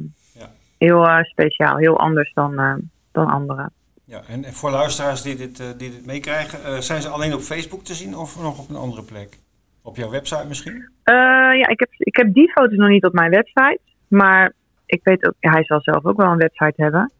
[0.78, 2.74] heel eh, speciaal, heel anders dan, eh,
[3.12, 3.72] dan anderen.
[4.04, 7.40] Ja, en en voor luisteraars die dit, eh, die dit meekrijgen, zijn ze alleen op
[7.40, 9.38] Facebook te zien of nog op een andere plek?
[9.82, 10.88] Op jouw website misschien?
[11.04, 13.80] Ja, ik heb, ik heb die foto's nog niet op mijn website.
[14.08, 14.52] Maar
[14.86, 17.10] ik weet ook, hij zal zelf ook wel een website hebben.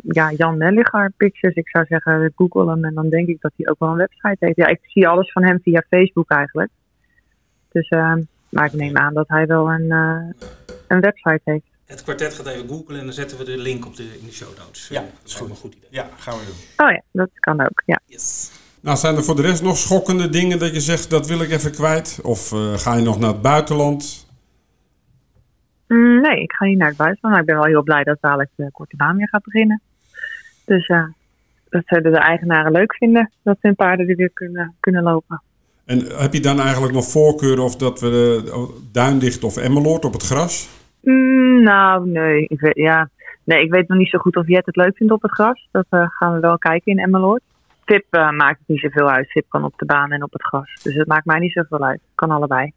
[0.00, 1.56] Ja, Jan Nelliger Pictures.
[1.56, 4.36] Ik zou zeggen, google hem en dan denk ik dat hij ook wel een website
[4.38, 4.56] heeft.
[4.56, 6.70] Ja, ik zie alles van hem via Facebook eigenlijk.
[7.72, 8.14] Dus, eh,
[8.48, 9.90] maar ik neem aan dat hij wel een,
[10.88, 11.73] een website heeft.
[11.84, 14.32] Het kwartet gaat even googlen en dan zetten we de link op de, in de
[14.32, 14.88] show notes.
[14.88, 15.88] Ja, dat is gewoon een goed idee.
[15.90, 16.86] Ja, gaan we doen.
[16.86, 18.00] Oh ja, dat kan ook, ja.
[18.80, 21.50] Nou, zijn er voor de rest nog schokkende dingen dat je zegt, dat wil ik
[21.50, 22.18] even kwijt?
[22.22, 24.26] Of eh, ga je nog naar het buitenland?
[25.88, 27.34] Mm, nee, ik ga niet naar het buitenland.
[27.34, 29.80] Maar ik ben wel heel blij dat dadelijk de korte baan weer gaat beginnen.
[30.64, 31.04] Dus eh,
[31.68, 33.30] dat zullen de eigenaren leuk vinden.
[33.42, 35.42] Dat hun paarden er weer kunnen, kunnen lopen.
[35.84, 38.62] En heb je dan eigenlijk nog voorkeur of dat we eh,
[38.92, 40.68] Duindicht of Emmeloord op het gras?
[41.04, 43.10] Mm, nou, nee ik, weet, ja.
[43.44, 43.62] nee.
[43.62, 45.68] ik weet nog niet zo goed of Jet het leuk vindt op het gras.
[45.70, 47.42] Dat eh, gaan we wel kijken in Emmeloord.
[47.84, 49.30] Tip eh, maakt het niet zoveel uit.
[49.30, 50.80] Tip kan op de baan en op het gras.
[50.82, 52.00] Dus het maakt mij niet zoveel uit.
[52.14, 52.72] Kan allebei.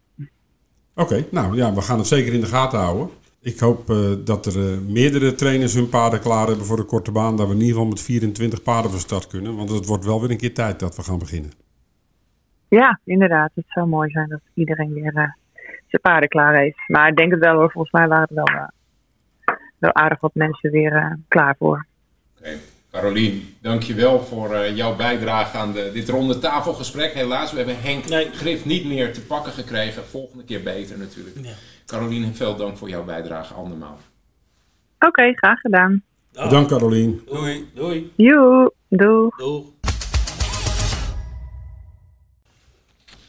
[0.94, 3.08] Oké, nou ja, we gaan het zeker in de gaten houden.
[3.40, 7.36] Ik hoop eh, dat er meerdere trainers hun paarden klaar hebben voor de korte baan.
[7.36, 9.56] Dat we in ieder geval met 24 paarden van start kunnen.
[9.56, 11.50] Want het wordt wel weer een keer tijd dat we gaan beginnen.
[12.68, 13.50] Ja, inderdaad.
[13.54, 15.36] Het zou mooi zijn dat iedereen weer
[15.88, 16.78] zijn paarden klaar heeft.
[16.86, 17.70] Maar ik denk het wel hoor.
[17.70, 21.86] Volgens mij waren er wel, eh, wel aardig wat mensen weer eh, klaar voor.
[22.92, 27.12] Carolien, dankjewel voor eh, jouw bijdrage aan de, dit ronde tafelgesprek.
[27.12, 30.04] Helaas, we hebben Henk Grif niet meer te pakken gekregen.
[30.04, 31.36] Volgende keer beter natuurlijk.
[31.86, 33.98] Carolien, veel dank voor jouw bijdrage andermaal.
[34.98, 36.02] Oké, graag gedaan.
[36.32, 37.22] Bedankt Carolien.
[37.26, 37.70] Doei.
[37.74, 38.12] Doei.
[38.16, 39.36] Joe, doeg.
[39.36, 39.66] Doeg.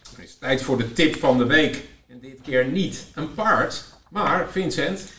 [0.10, 1.88] Het is tijd voor de tip van de week.
[2.10, 5.12] En dit keer niet een paard, maar Vincent.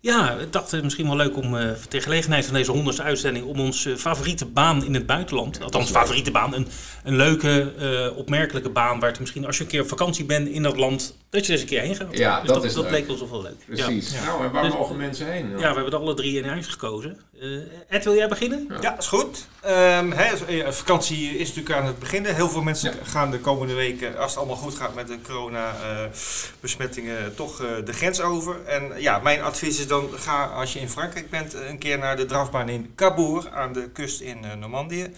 [0.00, 3.46] Ja, ik dacht eh, misschien wel leuk om eh ter gelegenheid van deze honderdste uitzending
[3.46, 6.66] om ons eh, favoriete baan in het buitenland, althans favoriete baan, een,
[7.04, 10.62] een leuke, opmerkelijke baan waar het misschien als je een keer op vakantie bent in
[10.62, 12.18] dat land, dat je er eens een keer heen gaat.
[12.18, 12.92] Ja, Dus dat is dat leuk.
[12.92, 13.66] leek ons wel leuk.
[13.66, 14.12] Precies.
[14.12, 14.24] Ja.
[14.24, 15.50] Nou, en waar Dus- mogen mensen heen?
[15.50, 17.18] Ja, we hebben er alle drie in huis gekozen.
[17.40, 17.48] Eh,
[17.88, 18.68] Ed, wil jij beginnen?
[18.80, 19.46] Ja, is goed.
[19.60, 22.34] Ehm, hè, eh, vakantie is natuurlijk aan het beginnen.
[22.34, 27.34] Heel veel mensen gaan de komende weken, als het allemaal goed gaat met de corona-besmettingen,
[27.34, 28.64] toch eh, de grens over.
[28.66, 32.16] En ja, mijn advies is dan, ga als je in Frankrijk bent, een keer naar
[32.16, 35.12] de drafbaan in Cabourg, aan de kust in eh, Normandië.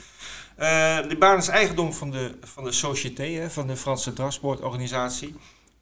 [0.56, 5.34] Eh de baan is eigendom van de, van de Société, hè, van de Franse drafsportorganisatie.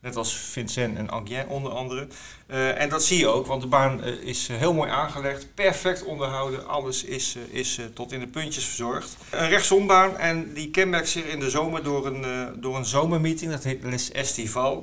[0.04, 2.06] Net als Vincent en Anguien onder andere.
[2.46, 5.54] Eh, en dat zie je ook, want de baan eh, is eh, heel mooi aangelegd,
[5.54, 6.66] perfect onderhouden.
[6.66, 9.16] Alles is, is tot in de puntjes verzorgd.
[9.30, 13.50] Een rechtsombaan en die kenmerkt zich in de zomer door een, door een zomermeeting.
[13.50, 14.74] Dat heet Les Estival.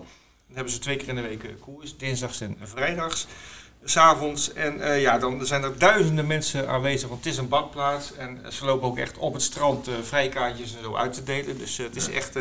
[0.48, 3.28] Dan hebben ze twee keer in de week koers, dinsdags en vrijdags.
[3.84, 4.54] S'avonds.
[4.54, 8.14] En ja, dan zijn er duizenden mensen aanwezig, want het is een badplaats.
[8.16, 11.58] En ze lopen ook echt op het strand vrijkaartjes en zo uit te delen.
[11.58, 12.36] Dus het is echt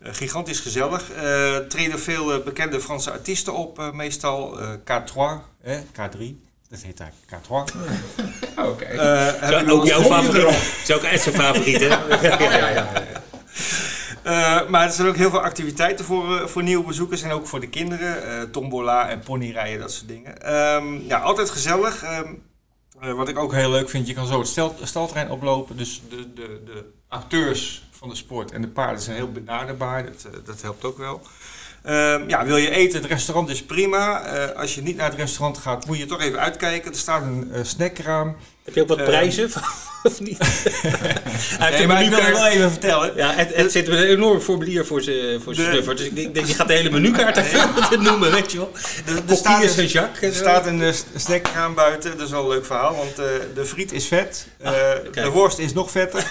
[0.00, 1.10] gigantisch gezellig.
[1.12, 5.14] Eh treden veel eh, bekende Franse artiesten op, eh, meestal eh, K3,
[5.60, 6.46] hè, K3.
[6.68, 7.48] Dat heet daar K3.
[8.70, 8.84] Oké.
[8.84, 10.72] Eh, Zo, ook jouw favoriet.
[10.82, 11.86] Is ook echt zijn favoriet, hè?
[12.28, 12.92] ja, ja, ja.
[14.22, 17.46] Eh, maar er zijn ook heel veel activiteiten voor, eh, voor nieuwe bezoekers en ook
[17.46, 18.22] voor de kinderen.
[18.26, 20.42] eh, tombola en ponyrijden, dat soort dingen.
[20.42, 22.02] Ehm, ja, altijd gezellig.
[22.02, 22.32] Ehm,
[23.00, 25.76] eh, wat ik ook heel leuk vind, je kan zo het stel, stalterrein oplopen.
[25.76, 30.04] Dus de, de, de acteurs van de sport en de paarden zijn heel benaderbaar.
[30.04, 31.20] Dat, eh, dat helpt ook wel.
[31.82, 33.00] Ehm, ja, wil je eten?
[33.00, 34.22] Het restaurant is prima.
[34.22, 36.90] Eh, als je niet naar het restaurant gaat, moet je toch even uitkijken.
[36.90, 38.36] Er staat een eh, snackraam.
[38.68, 39.50] Heb je ook wat Eh, prijzen?
[40.02, 40.38] of niet?
[41.58, 43.12] Hij Nee, maar ik wil het wel even vertellen.
[43.16, 45.96] Ja, het, het zit met een enorm formulier voor zijn voor snuffer.
[45.96, 48.72] Dus ik denk, je gaat de hele menukaart even te noemen, weet je wel.
[49.06, 50.20] Er staat, Coquille een, Saint-Jacques.
[50.22, 53.24] en er staat een eh, snackraam buiten, dat is wel een leuk verhaal, want eh,
[53.54, 56.26] de friet is vet, Ah, eh, de worst is nog vetter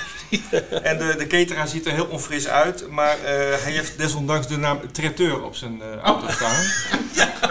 [0.83, 3.33] en de, de cateraar ziet er heel onfris uit, maar eh,
[3.63, 6.65] hij heeft desondanks de naam traiteur op zijn eh, auto staan.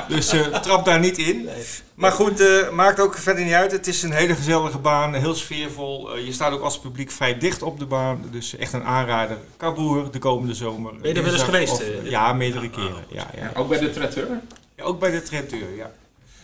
[0.09, 1.49] Dus eh, trap daar niet in.
[1.95, 3.72] Maar goed, eh, maakt ook verder niet uit.
[3.72, 6.14] Het is een hele gezellige baan, heel sfeervol.
[6.14, 9.39] Eh, je staat ook als publiek vrij dicht op de baan, dus echt een aanrader.
[9.57, 10.93] Kaboer de komende zomer.
[11.01, 12.11] Ben je er wel eens geweest, of- eh?
[12.11, 13.05] ja, meerdere keren.
[13.09, 13.51] Ja, ja.
[13.55, 14.27] Ook bij de traiteur?
[14.77, 15.91] Ja, ook bij de traiteur, ja.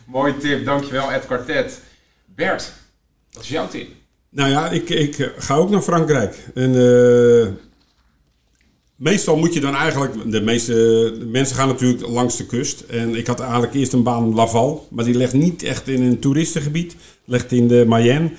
[0.07, 1.80] Mooie tip, dankjewel Ed Quartet.
[2.24, 2.72] Bert,
[3.33, 3.89] wat is jouw tip?
[4.28, 6.49] Nou ja, ik, ik ga ook naar Frankrijk.
[6.55, 7.49] En eh,
[9.03, 10.30] meestal moet je dan eigenlijk...
[10.30, 12.80] De meeste mensen gaan natuurlijk langs de kust.
[12.80, 14.86] En ik had eigenlijk eerst een baan Laval.
[14.90, 16.96] Maar die ligt niet echt in een toeristengebied.
[17.24, 18.30] Ligt in de Mayenne.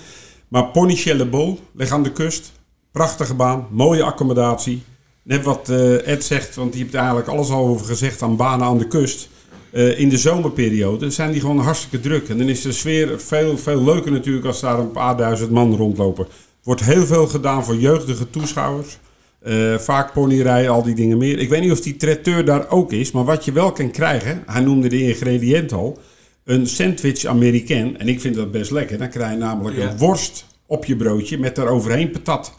[0.48, 2.52] Maar Ponychelle Bol ligt aan de kust.
[2.92, 4.84] Prachtige baan, mooie accommodatie.
[5.24, 8.66] Net wat eh, Ed zegt, want die heeft eigenlijk alles al over gezegd aan banen
[8.66, 9.30] aan de kust.
[9.72, 12.30] Eh, in de zomerperiode zijn die gewoon hartstikke druk.
[12.30, 15.76] En dan is de sfeer veel, veel leuker natuurlijk als daar een paar duizend man
[15.76, 16.28] rondlopen.
[16.64, 18.98] Wordt heel veel gedaan voor jeugdige toeschouwers.
[19.44, 21.40] Eh, vaak ponyrijden, al die dingen meer.
[21.40, 24.44] Ik weet niet of die traiteur daar ook is, maar wat je wel kan krijgen,
[24.46, 26.00] hij noemde de ingrediënten al,
[26.46, 27.98] een sandwich Amerikaan.
[27.98, 28.98] En ik vind dat best lekker.
[28.98, 29.90] Dan krijg je namelijk Ja.
[29.90, 32.54] een worst op je broodje met daaroverheen patat.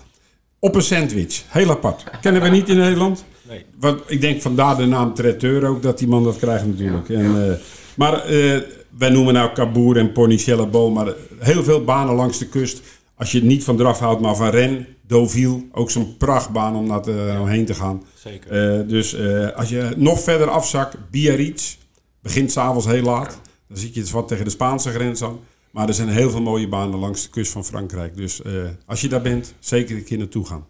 [0.59, 1.43] Op een sandwich.
[1.49, 2.05] Heel apart.
[2.21, 3.25] Kennen we niet in Nederland.
[3.49, 3.65] Nee.
[3.81, 7.09] Wat, ik denk vandaar de naam traiteur ook, dat die man dat krijgt natuurlijk.
[7.09, 7.55] En, eh,
[7.97, 8.61] maar eh,
[8.99, 12.81] wij noemen nou Caboer en Ponychelle Bol, maar heel veel banen langs de kust.
[13.17, 16.87] Als je het niet van draf houdt, maar van Ren, Deauville, ook zo'n prachtbaan om
[16.87, 18.03] naar te, heen te gaan.
[18.15, 18.81] Zeker.
[18.81, 21.77] Eh, dus eh, als je nog verder afzakt, Biarritz,
[22.23, 23.41] begint s'avonds heel laat.
[23.69, 25.39] Dan zit je dus wat tegen de Spaanse grens aan.
[25.71, 28.17] Maar er zijn heel veel mooie banen langs de kust van Frankrijk.
[28.17, 28.53] Dus eh,
[28.87, 30.67] als je daar bent, zeker een keer naartoe gaan.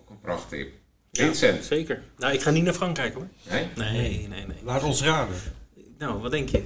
[0.00, 0.72] Ook een prachttip.
[1.12, 1.64] Vincent.
[1.64, 2.02] Zeker.
[2.18, 3.28] Nou, ik ga niet naar Frankrijk hoor.
[3.50, 3.66] Nee?
[3.76, 4.56] Nee, nee, nee.
[4.64, 5.34] Laat ons raden.
[5.98, 6.62] Nou, wat denk je?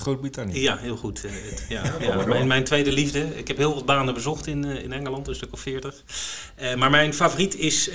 [0.00, 0.60] Groot-Brittannië.
[0.60, 1.24] Ja, heel goed.
[1.24, 3.38] eh, het- ja, Ja, mijn, mijn tweede liefde.
[3.38, 5.94] Ik heb heel wat banen bezocht in, eh, in Engeland, een stuk of 40.
[6.54, 7.90] Eh, maar mijn favoriet is,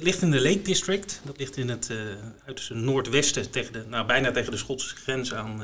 [0.00, 1.20] ligt in de Lake District.
[1.24, 1.96] Dat ligt in het uh,
[2.46, 5.62] uiterste noordwesten, tegen de, nou, bijna tegen de Schotse grens aan.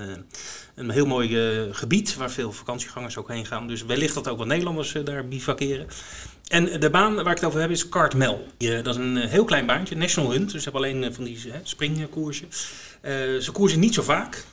[0.74, 1.28] een heel mooi
[1.72, 3.66] gebied waar veel vakantiegangers ook heen gaan.
[3.68, 5.86] Dus wellicht dat ook wel Nederlanders daar bivakeren.
[6.48, 8.46] En de baan waar ik het over heb is Cartmel.
[8.58, 10.52] Dat is een heel klein baantje, National Hunt.
[10.52, 12.46] Dus ze hebben alleen van die uh, springkoersen.
[12.46, 14.44] Uh, ze koersen niet zo vaak.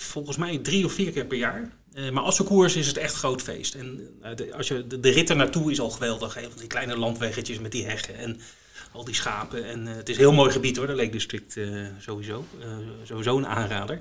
[0.00, 1.70] Volgens mij drie of vier keer per jaar.
[1.94, 3.74] Uh, maar als ze koersen is het echt groot feest.
[3.74, 4.00] En
[4.36, 6.34] de, als je, de, de, rit er naartoe is al geweldig.
[6.34, 6.42] Hè?
[6.58, 8.40] Die kleine landweggetjes met die heggen en
[8.92, 9.64] al die schapen.
[9.64, 11.56] En uh, het is een heel mooi gebied hoor, de Lake District
[11.98, 12.44] sowieso.
[13.02, 13.94] sowieso een aanrader.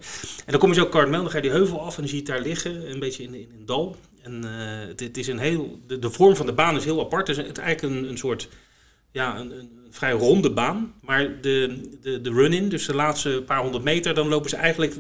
[0.46, 2.24] En dan kom je zo Cartmel, dan ga je die heuvel af en dan zie
[2.24, 2.92] je het daar liggen.
[2.92, 3.96] Een beetje in, in dal.
[4.22, 4.44] En
[4.88, 7.28] het, is een heel, de, de, vorm van de baan is heel apart.
[7.28, 8.50] Het is, het is eigenlijk een, een soort
[9.12, 10.94] ja, een, een, vrij ronde baan.
[11.02, 14.94] Maar de, de, de run-in, dus de laatste paar honderd meter, dan lopen ze eigenlijk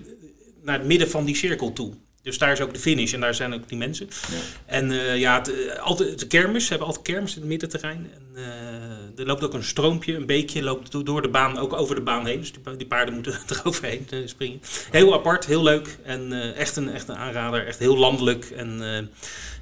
[0.68, 1.94] naar het midden van die cirkel toe.
[2.22, 4.08] Dus daar is ook de finish en daar zijn ook die mensen.
[4.30, 4.38] Ja.
[4.66, 8.10] En uh, ja, het, altijd, de kermis, ze hebben altijd kermis in het middenterrein.
[8.14, 11.96] En, uh, er loopt ook een stroompje, een beekje loopt door de baan, ook over
[11.96, 12.40] de baan heen.
[12.40, 14.62] Dus die, die paarden moeten eroverheen uh, springen.
[14.92, 17.68] Heel apart, heel leuk en eh, echt, een, echt een aanrader.
[17.68, 19.10] Echt heel landelijk en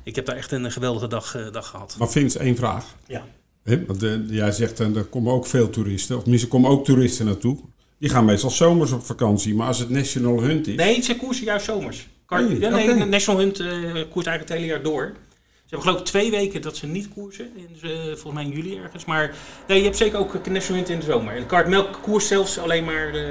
[0.03, 1.95] ik heb daar echt een geweldige dag, dag gehad.
[1.99, 2.95] Maar Vince, één vraag.
[3.07, 3.25] Ja.
[3.63, 6.85] He, want de, jij zegt, er komen ook veel toeristen, of tenminste, er komen ook
[6.85, 7.57] toeristen naartoe.
[8.05, 10.75] Die gaan meestal zomers op vakantie, maar als het National Hunt is...
[10.75, 12.07] Nee, ze koersen juist zomers.
[12.29, 15.13] Nee, ja, National Hunt uh, koerst eigenlijk het hele jaar door.
[15.53, 18.49] Ze hebben geloof ik twee weken dat ze niet koersen, in, uh, volgens mij in
[18.49, 19.05] juli ergens.
[19.05, 19.35] Maar
[19.67, 21.35] nee, je hebt zeker ook National Hunt in de zomer.
[21.35, 23.27] En Kartmelk koers zelfs alleen maar uh,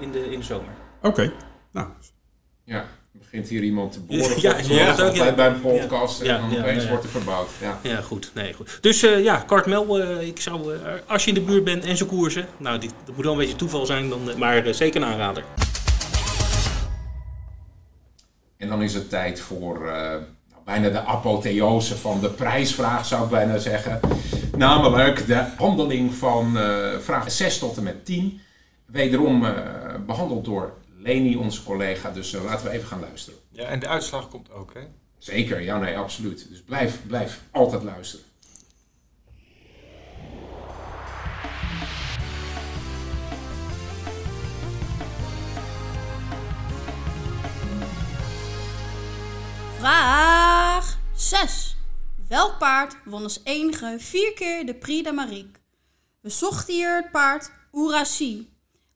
[0.00, 0.72] in, de, in de zomer.
[0.98, 1.32] Oké, okay.
[1.72, 1.88] nou.
[2.64, 2.88] Ja,
[3.18, 4.40] begint hier iemand te boren.
[4.40, 5.34] Ja, ja, ja, ook, ja.
[5.34, 7.48] bij een podcast Ja, en dan ja, opeens wordt er verbouwd.
[7.60, 7.78] Ja.
[7.82, 8.30] Ja, goed.
[8.34, 8.78] Nee, goed.
[8.80, 11.96] Dus uh, ja, Kartmel, uh, ik zou, uh, als je in de buurt bent en
[11.96, 15.44] ze koersen, nou, dat moet wel een beetje toeval zijn, dan, maar zeker een aanrader.
[18.56, 23.30] En dan is het tijd voor nou, bijna de apotheose van de prijsvraag, zou ik
[23.30, 24.00] bijna zeggen.
[24.56, 26.58] Namelijk de handeling van
[27.00, 28.40] vraag 6 tot en met 10.
[28.86, 29.46] Wederom
[30.06, 30.72] behandeld door
[31.04, 32.10] Leni, onze collega.
[32.10, 33.38] Dus uh, laten we even gaan luisteren.
[33.50, 34.80] Ja, en de uitslag komt ook, hè?
[35.18, 36.48] Zeker, ja, nee, absoluut.
[36.48, 38.26] Dus blijf, blijf altijd luisteren.
[49.78, 51.76] Vraag 6.
[52.28, 55.60] Welk paard won als enige vier keer de Prix de Marique?
[56.20, 58.53] We zochten hier het paard Ouraci.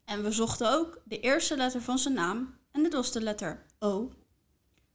[0.09, 2.59] En we zochten ook de eerste letter van zijn naam.
[2.73, 4.13] En dit was de letter O.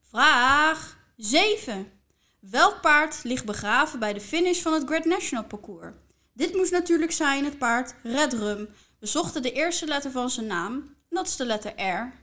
[0.09, 1.91] Vraag 7.
[2.39, 5.93] Welk paard ligt begraven bij de finish van het Great National Parcours?
[6.33, 8.69] Dit moest natuurlijk zijn het paard Red Rum.
[8.99, 10.73] We zochten de eerste letter van zijn naam.
[10.73, 12.13] En dat is de letter R.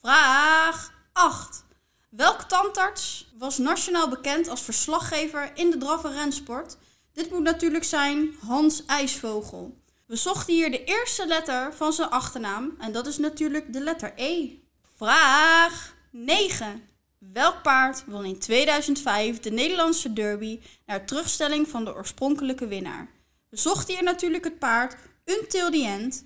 [0.00, 1.64] Vraag 8.
[2.10, 6.76] Welk tandarts was nationaal bekend als verslaggever in de draf-?
[7.12, 9.84] Dit moet natuurlijk zijn Hans IJsvogel.
[10.06, 14.12] We zochten hier de eerste letter van zijn achternaam en dat is natuurlijk de letter
[14.16, 14.50] E.
[14.96, 16.88] Vraag 9.
[17.18, 23.10] Welk paard won in 2005 de Nederlandse derby naar terugstelling van de oorspronkelijke winnaar?
[23.48, 26.24] We zochten hier natuurlijk het paard Until the End.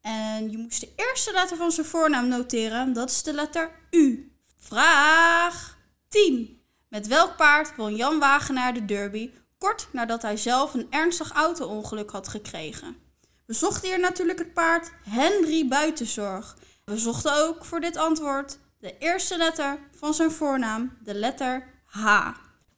[0.00, 4.32] En je moest de eerste letter van zijn voornaam noteren, dat is de letter U.
[4.56, 6.62] Vraag 10.
[6.88, 12.10] Met welk paard won Jan Wagenaar de derby kort nadat hij zelf een ernstig auto-ongeluk
[12.10, 13.03] had gekregen?
[13.46, 16.56] We zochten hier natuurlijk het paard Henry Buitenzorg.
[16.84, 22.28] We zochten ook voor dit antwoord de eerste letter van zijn voornaam, de letter H.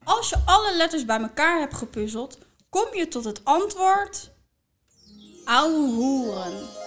[0.05, 2.39] Als je alle letters bij elkaar hebt gepuzzeld,
[2.69, 4.35] kom je tot het antwoord...
[5.45, 6.85] Ouwe.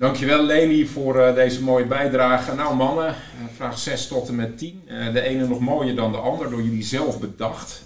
[0.00, 2.54] Dankjewel Leni voor eh, deze mooie bijdrage.
[2.54, 3.14] Nou mannen, eh,
[3.54, 4.82] vraag 6 tot en met 10.
[4.86, 7.82] Eh, de ene nog mooier dan de ander, door jullie zelf bedacht.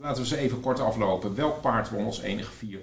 [0.00, 1.34] Laten we ze even kort aflopen.
[1.34, 2.78] Welk paard won als enige vier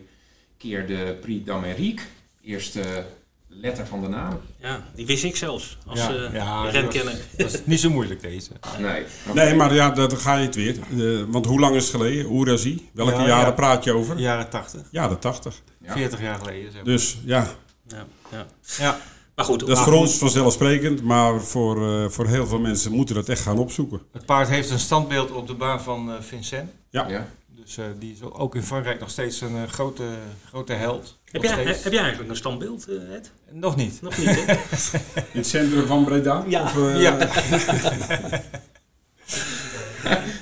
[0.57, 2.03] keer de Prix d'Amérique?
[2.43, 3.05] Eerste
[3.47, 4.39] letter van de naam.
[4.59, 5.77] Ja, die wist ik zelfs.
[5.85, 7.15] Als Ja, eh ja, dat renkenner.
[7.37, 8.51] dat is niet zo moeilijk deze.
[8.79, 9.03] Nee.
[9.33, 10.75] Nee, maar ja, dat dan ga je het weer.
[10.97, 12.31] Eh, want hoe lang is het geleden?
[12.31, 12.89] Oerazi?
[12.93, 13.51] Welke Ja, jaren ja.
[13.51, 14.17] praat je over?
[14.19, 14.81] Jaren 80.
[14.91, 15.61] Jaren 80.
[15.81, 15.91] Ja.
[15.93, 16.83] 40 jaar geleden, zeg maar.
[16.83, 17.47] Dus ja.
[17.87, 18.45] Ja, ja.
[18.79, 18.99] Ja.
[19.37, 19.59] Maar goed.
[19.59, 23.41] Dat is voor ons vanzelfsprekend, maar voor, eh, voor heel veel mensen moeten dat echt
[23.41, 24.01] gaan opzoeken.
[24.11, 26.69] Het paard heeft een standbeeld op de baan van eh, Vincent.
[26.89, 27.07] Ja.
[27.07, 27.27] Ja.
[27.49, 30.03] Dus eh, die is ook in Frankrijk nog steeds een grote,
[30.49, 31.17] grote held.
[31.31, 31.83] Heb Nog jij, steeds.
[31.83, 33.31] heb jij eigenlijk een standbeeld, eh, Ed?
[33.51, 34.01] Nog niet.
[34.01, 34.53] Nog niet, hè?
[35.33, 36.43] In het centrum van Breda?
[36.47, 36.61] Ja.
[36.63, 37.17] Of, Ja.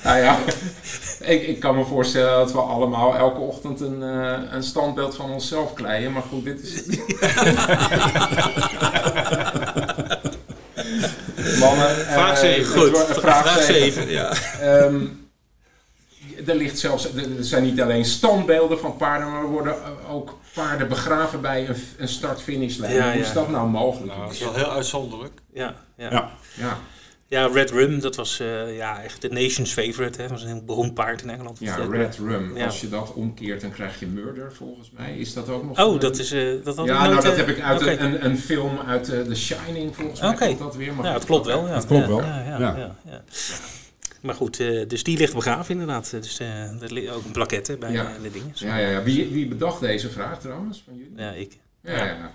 [0.03, 0.39] nou ja,
[1.25, 5.31] ik, ik kan me voorstellen dat we allemaal elke ochtend een, eh, een standbeeld van
[5.31, 6.11] onszelf kleien.
[6.11, 6.83] Maar goed, dit is...
[11.59, 12.73] Mannen, Vraag eh, zeven.
[12.73, 14.09] het Goed, wordt- vraag vraag zeven, zeven.
[14.09, 14.33] ja.
[14.61, 14.95] Ehm,
[16.45, 19.75] er, ligt zelfs, er zijn niet alleen standbeelden van paarden, maar er worden
[20.09, 22.93] ook paarden begraven bij een, een start-finishlijn.
[22.93, 23.25] Ja, Hoe ja.
[23.25, 24.07] is dat nou mogelijk?
[24.11, 25.33] Nou, dat is wel heel uitzonderlijk.
[25.53, 26.09] Ja, ja.
[26.53, 26.77] Ja.
[27.27, 27.47] Ja.
[27.47, 30.21] Red Rum, dat was eh, ja, echt de nation's favorite.
[30.21, 30.27] Hè.
[30.27, 31.59] Dat was een heel beroemd paard in Engeland.
[31.59, 32.57] Ja, Dat, Red Rum.
[32.57, 32.65] Ja.
[32.65, 35.17] Als je dat omkeert, dan krijg je Murder, volgens mij.
[35.17, 35.83] Is dat ook nog?
[35.85, 36.31] Oh, een- dat is...
[36.31, 39.09] eh, dat had ja, nou, dat eh, heb ik uit een, een, een film uit
[39.09, 40.29] eh, The Shining, volgens mij.
[40.29, 40.45] Oké.
[40.45, 40.93] komt dat weer.
[40.93, 41.67] Maar Ja, het klopt wel.
[41.67, 41.73] Ja.
[41.73, 42.21] Dat klopt Ja, wel.
[42.21, 42.75] Ja, ja, Ja.
[42.77, 43.21] ja, ja.
[44.21, 46.09] Maar goed, eh, dus die ligt begraven inderdaad.
[46.11, 48.11] Dus eh er ligt ook een plaquette bij Ja.
[48.21, 48.51] de dingen.
[48.53, 49.03] Ja, ja, ja.
[49.03, 51.13] Wie, wie bedacht deze vraag trouwens van jullie?
[51.17, 51.57] Ja, ik.
[51.81, 52.31] Ja, ja, ja.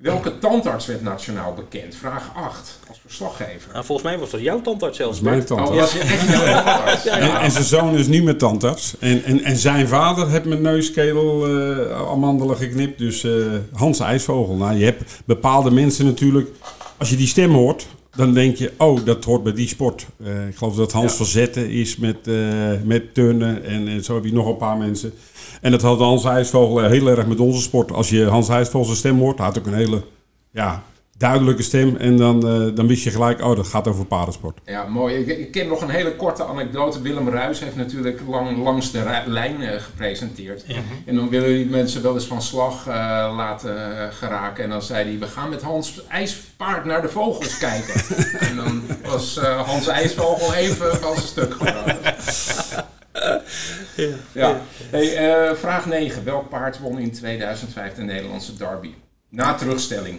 [0.00, 1.94] Welke tandarts werd nationaal bekend?
[1.94, 3.72] Vraag 8, als verslaggever.
[3.72, 5.20] Nou, volgens mij was dat jouw tandarts zelfs.
[5.20, 5.72] Dat is mijn tandarts.
[5.72, 7.02] Oh, was je echt jouw tandarts?
[7.10, 7.40] Ja, En, ja.
[7.42, 8.94] en zijn zoon is nu met tandarts.
[8.98, 12.98] En, en, en zijn vader heeft met neuskedel eh amandelen geknipt.
[12.98, 13.32] Dus eh,
[13.72, 14.54] Hans IJsvogel.
[14.54, 16.48] Nou, je hebt bepaalde mensen natuurlijk.
[16.98, 17.86] Als je die stem hoort,
[18.16, 18.72] dan denk je...
[18.76, 20.06] Oh, dat hoort bij die sport.
[20.24, 21.16] Eh, ik geloof dat Hans Ja.
[21.16, 22.34] van Zetten is met, eh,
[22.84, 23.64] met turnen.
[23.64, 25.12] En, en zo heb je nog een paar mensen.
[25.60, 27.92] En dat had Hans IJsvogel eh, heel erg met onze sport.
[27.92, 30.02] Als je Hans IJsvogel zijn stem hoort, had ook een hele
[30.50, 30.82] ja,
[31.20, 31.96] duidelijke stem.
[31.96, 34.58] En dan, eh, dan wist je gelijk, oh, dat gaat over paardensport.
[34.64, 35.14] Ja, mooi.
[35.14, 37.02] Ik, ik ken nog een hele korte anekdote.
[37.02, 40.64] Willem Ruis heeft natuurlijk lang, langs de lijn eh, gepresenteerd.
[41.04, 42.94] En dan willen die mensen wel eens van slag eh,
[43.36, 44.64] laten geraken.
[44.64, 47.94] En dan zei hij, we gaan met Hans IJspaard naar de vogels kijken.
[48.48, 52.49] en dan was eh, Hans IJsvogel even van zijn stuk gebracht.
[54.32, 54.60] Ja.
[54.90, 56.24] Hey, eh, vraag 9.
[56.24, 58.90] Welk paard won in 2005 de Nederlandse derby?
[59.28, 60.18] Na terugstelling.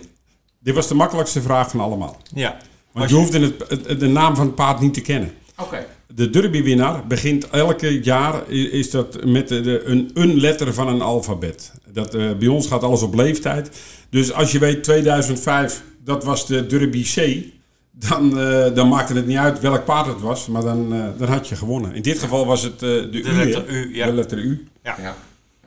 [0.59, 2.17] Dit was de makkelijkste vraag van allemaal.
[2.33, 2.57] Ja.
[2.91, 5.31] Want je hoefde het, het- de naam van het paard niet te kennen.
[5.57, 5.85] Oké.
[6.13, 11.01] De derbywinnaar begint elke jaar is dat met de, de- een, een letter van een
[11.01, 11.71] alfabet.
[11.87, 13.69] Dat, eh, bij ons gaat alles op leeftijd.
[14.09, 17.45] Dus als je weet 2005, dat was de Derby C.
[17.91, 21.27] Dan, eh, dan maakte het niet uit welk paard het was, maar dan, eh, dan
[21.27, 21.93] had je gewonnen.
[21.93, 23.69] In dit geval was het eh, de, De U, letter?
[23.69, 24.05] U, ja.
[24.05, 24.67] De letter U.
[24.83, 24.95] Ja.
[25.01, 25.15] Ja,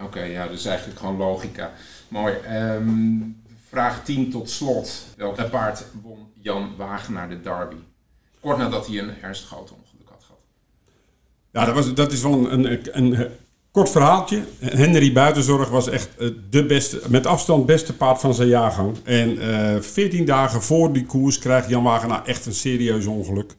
[0.00, 1.72] oké, ja, dus eigenlijk gewoon logica.
[2.08, 2.34] Mooi.
[2.34, 3.20] Ehm,
[3.68, 5.06] vraag 10 tot slot.
[5.16, 7.76] Welk paard won Jan Wagenaar de derby?
[8.40, 10.40] Kort nadat hij een ernstig auto-ongeluk had gehad.
[11.50, 13.30] Ja, dat, was, dat is wel een, een, een, een
[13.74, 14.42] kort verhaaltje.
[14.58, 18.96] Henry Buitenzorg was echt eh, de beste, met afstand beste paard van zijn jaargang.
[19.04, 23.54] En eh 14 dagen voor die koers krijgt Jan Wagenaar echt een serieus ongeluk.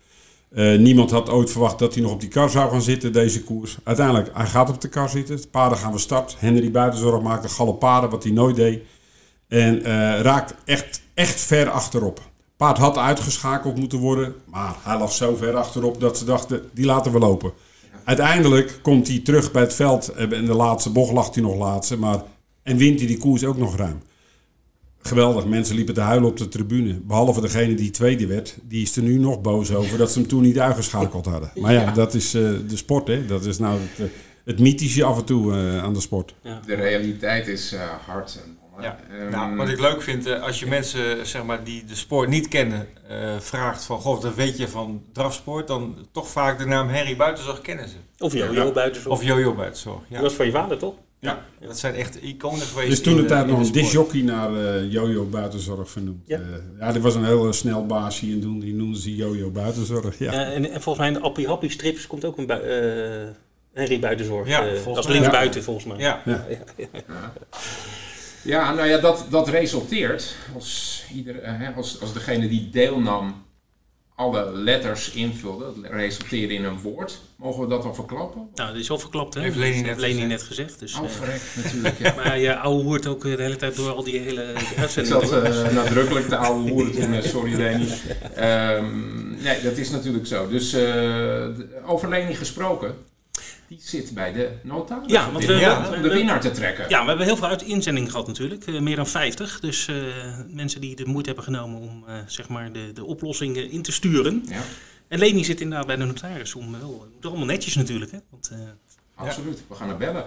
[0.50, 3.44] Eh, niemand had ooit verwacht dat hij nog op die kar zou gaan zitten, deze
[3.44, 3.78] koers.
[3.84, 5.36] Uiteindelijk, hij gaat op de kar zitten.
[5.36, 6.36] De paarden gaan van start.
[6.40, 8.82] Henry Buitenzorg maakt een wat hij nooit deed.
[9.48, 12.22] En eh, raakt echt, echt ver achterop.
[12.58, 16.86] Paard had uitgeschakeld moeten worden, maar hij lag zo ver achterop dat ze dachten, die
[16.86, 17.52] laten we lopen.
[18.06, 20.08] Uiteindelijk komt hij terug bij het veld.
[20.10, 21.98] En in de laatste bocht lag hij nog laatste.
[21.98, 22.24] Maar,
[22.64, 23.98] en wint hij die koers ook nog ruim.
[25.02, 25.46] Geweldig.
[25.46, 26.94] Mensen liepen te huilen op de tribune.
[26.94, 28.56] Behalve degene die tweede werd.
[28.64, 31.52] Die is er nu nog boos over dat ze hem toen niet uitgeschakeld hadden.
[31.56, 31.92] Maar ja, Ja.
[31.92, 33.08] dat is eh, de sport.
[33.08, 33.26] Hè?
[33.26, 36.36] Dat is nou het, eh, het mythische af en toe eh, aan de sport.
[36.66, 38.40] De realiteit is eh, hard.
[38.46, 38.98] En, Ja.
[39.20, 42.30] Ehm, Nou, wat ik leuk vind, eh, als je mensen zeg maar, die de sport
[42.30, 46.66] niet kennen, eh, vraagt van, goh, dat weet je van drafsport, dan toch vaak de
[46.66, 47.96] naam Harry Buitenzorg kennen ze.
[48.20, 49.16] Of Jojo Buitenzorg.
[49.16, 50.14] Of Jojo Buitenzorg, ja.
[50.14, 50.94] Die was van je vader, toch?
[51.20, 51.46] Ja.
[51.60, 52.90] Dat zijn echt iconen geweest.
[52.90, 56.22] Dus toen tijd in nog een disjockey naar eh, Jojo Buitenzorg vernoemd.
[56.26, 56.38] Ja.
[56.40, 56.46] Ja.
[56.86, 60.20] ja, dit was een heel snel baasje en toen die noemden ze Jojo Buitenzorg.
[60.20, 60.32] Ja.
[60.34, 63.28] Ja, en, en volgens mij in de Appie Happy strips komt ook een bui- eh,
[63.74, 64.48] Henry Buitenzorg.
[64.48, 65.16] Ja, volgens als mij.
[65.16, 65.66] linksbuiten, Ja.
[65.66, 65.98] volgens mij.
[65.98, 66.22] Ja.
[66.26, 66.46] Ja.
[68.46, 68.74] Ja.
[68.74, 73.44] Nou ja, dat, dat resulteert als, ieder, eh, hè, als, als degene die deelnam
[74.16, 75.66] alle letters invulde.
[75.82, 77.20] Dat resulteerde in een woord.
[77.36, 78.48] Mogen we dat al verklappen?
[78.56, 79.42] Nou, dat is al verklapt, hè?
[79.42, 80.30] Heeft Leni Dat net Leni gezegd.
[80.30, 80.80] net gezegd.
[80.80, 82.00] Dus, Oh, eh, natuurlijk.
[82.00, 82.14] Ja.
[82.24, 85.28] maar je ouwe hoort ook eh, de hele tijd door al die hele Ik uitzendingen.
[85.28, 87.88] zat eh, nadrukkelijk te oude hoeren toen, sorry Leni.
[88.36, 90.48] Ehm, nee, dat is natuurlijk zo.
[90.50, 92.96] Dus eh, de- over Leni gesproken,
[93.68, 96.86] die zit bij de notaris Ja, want we, om de winnaar te trekken.
[96.90, 98.66] Ja, we hebben heel veel uit inzendingen gehad natuurlijk.
[98.68, 99.60] eh, meer dan 50.
[99.60, 99.96] Dus eh,
[100.48, 103.92] mensen die de moeite hebben genomen om eh, zeg maar de, de oplossingen in te
[103.92, 104.44] sturen.
[104.48, 104.62] Ja.
[105.08, 106.56] En Leni zit inderdaad bij de notaris.
[106.56, 108.12] Om, wel, het moet allemaal netjes natuurlijk.
[108.12, 108.18] Hè?
[108.30, 108.58] Want, eh,
[109.16, 110.26] Absoluut, we gaan er bellen.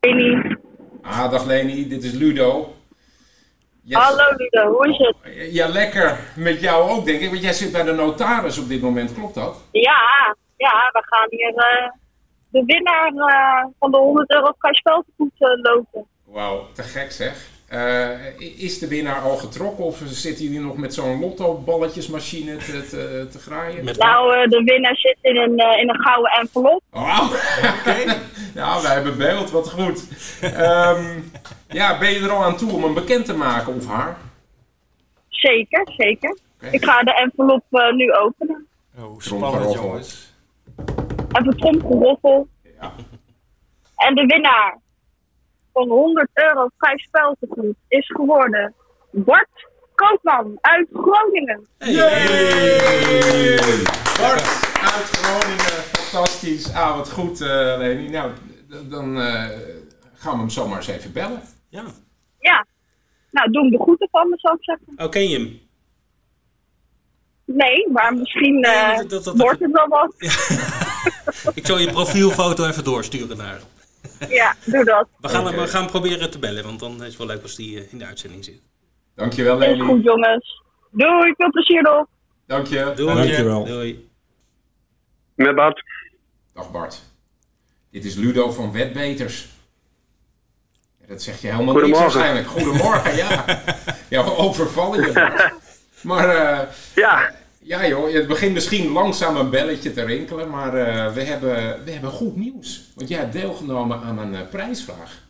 [0.00, 0.56] Leni.
[1.02, 2.76] Ah, dag Leni, dit is Ludo.
[3.88, 3.98] Yes.
[3.98, 5.52] Hallo Ludo, hoe is het?
[5.52, 6.18] Ja, lekker.
[6.36, 7.28] Met jou ook, denk ik.
[7.28, 9.62] Want jij zit bij de notaris op dit moment, klopt dat?
[9.72, 11.90] Ja, ja, we gaan hier eh,
[12.50, 16.06] de winnaar eh, van de 100 euro prijsspeltegoed uh, loten.
[16.24, 17.48] Wauw, te gek zeg.
[17.68, 23.26] Eh, is de winnaar al getrokken of zitten jullie nog met zo'n lotto-balletjesmachine te, te,
[23.30, 23.84] te graaien?
[23.84, 26.82] Nou, eh, de winnaar zit in een, eh, in een gouden envelop.
[26.90, 27.24] Wauw,
[27.78, 28.20] oké.
[28.54, 30.08] Nou, wij hebben beeld, wat goed.
[30.40, 31.20] Ehm,
[31.68, 34.16] ja, ben je er al aan toe om hem bekend te maken of haar?
[35.28, 36.38] Zeker, zeker.
[36.70, 37.64] Ik ga de envelop
[37.94, 38.66] nu openen.
[38.98, 40.32] Oh, spannend, jongens.
[41.32, 42.48] Even tromgeroffel.
[43.96, 44.78] En de winnaar
[45.78, 48.74] van 100 euro vrij speltegoed is geworden
[49.10, 49.48] Bart
[49.94, 51.66] Koopman uit Groningen.
[51.78, 53.56] Yay!
[54.20, 54.42] Bart
[54.94, 56.72] uit Groningen, fantastisch.
[56.74, 57.48] Ah, wat goed, eh
[57.78, 58.08] Leni.
[58.08, 58.30] Nou,
[58.88, 59.44] dan eh,
[60.14, 61.42] gaan we hem zomaar eens even bellen.
[61.68, 61.84] Ja.
[62.38, 62.66] Ja.
[63.30, 64.86] Nou, doe hem de groeten van me, zou ik zeggen.
[64.96, 65.60] Oh, ken je hem?
[67.44, 70.14] Nee, maar misschien eh, dat- dat- dat- wordt het wel wat.
[71.54, 73.62] Ik zal je profielfoto even doorsturen naar hem.
[74.28, 75.08] Ja, doe dat.
[75.20, 77.78] We gaan, hem, gaan proberen te bellen, want dan is het wel leuk als die
[77.80, 78.60] eh, in de uitzending zit.
[79.14, 79.80] Dankjewel, Is Leni.
[79.84, 80.62] goed, jongens.
[80.90, 82.06] Doei, veel plezier nog.
[82.46, 82.92] Dank je.
[82.96, 83.14] Doei.
[83.14, 83.64] Dankjewel.
[83.64, 84.08] Doei.
[85.34, 85.82] Met Bart.
[86.54, 87.02] Dag Bart.
[87.90, 89.48] Dit is Ludo van Wetbeters.
[91.08, 92.02] Dat zeg je helemaal Goedemorgen.
[92.02, 92.46] waarschijnlijk.
[92.46, 93.44] Goedemorgen, ja.
[94.08, 95.50] Ja, we overvallen je.
[96.02, 97.34] Maar eh, Ja,
[97.68, 101.90] ja joh, het begint misschien langzaam een belletje te rinkelen, maar eh, we, hebben, we
[101.90, 102.90] hebben goed nieuws.
[102.94, 105.26] Want jij hebt deelgenomen aan een eh, prijsvraag.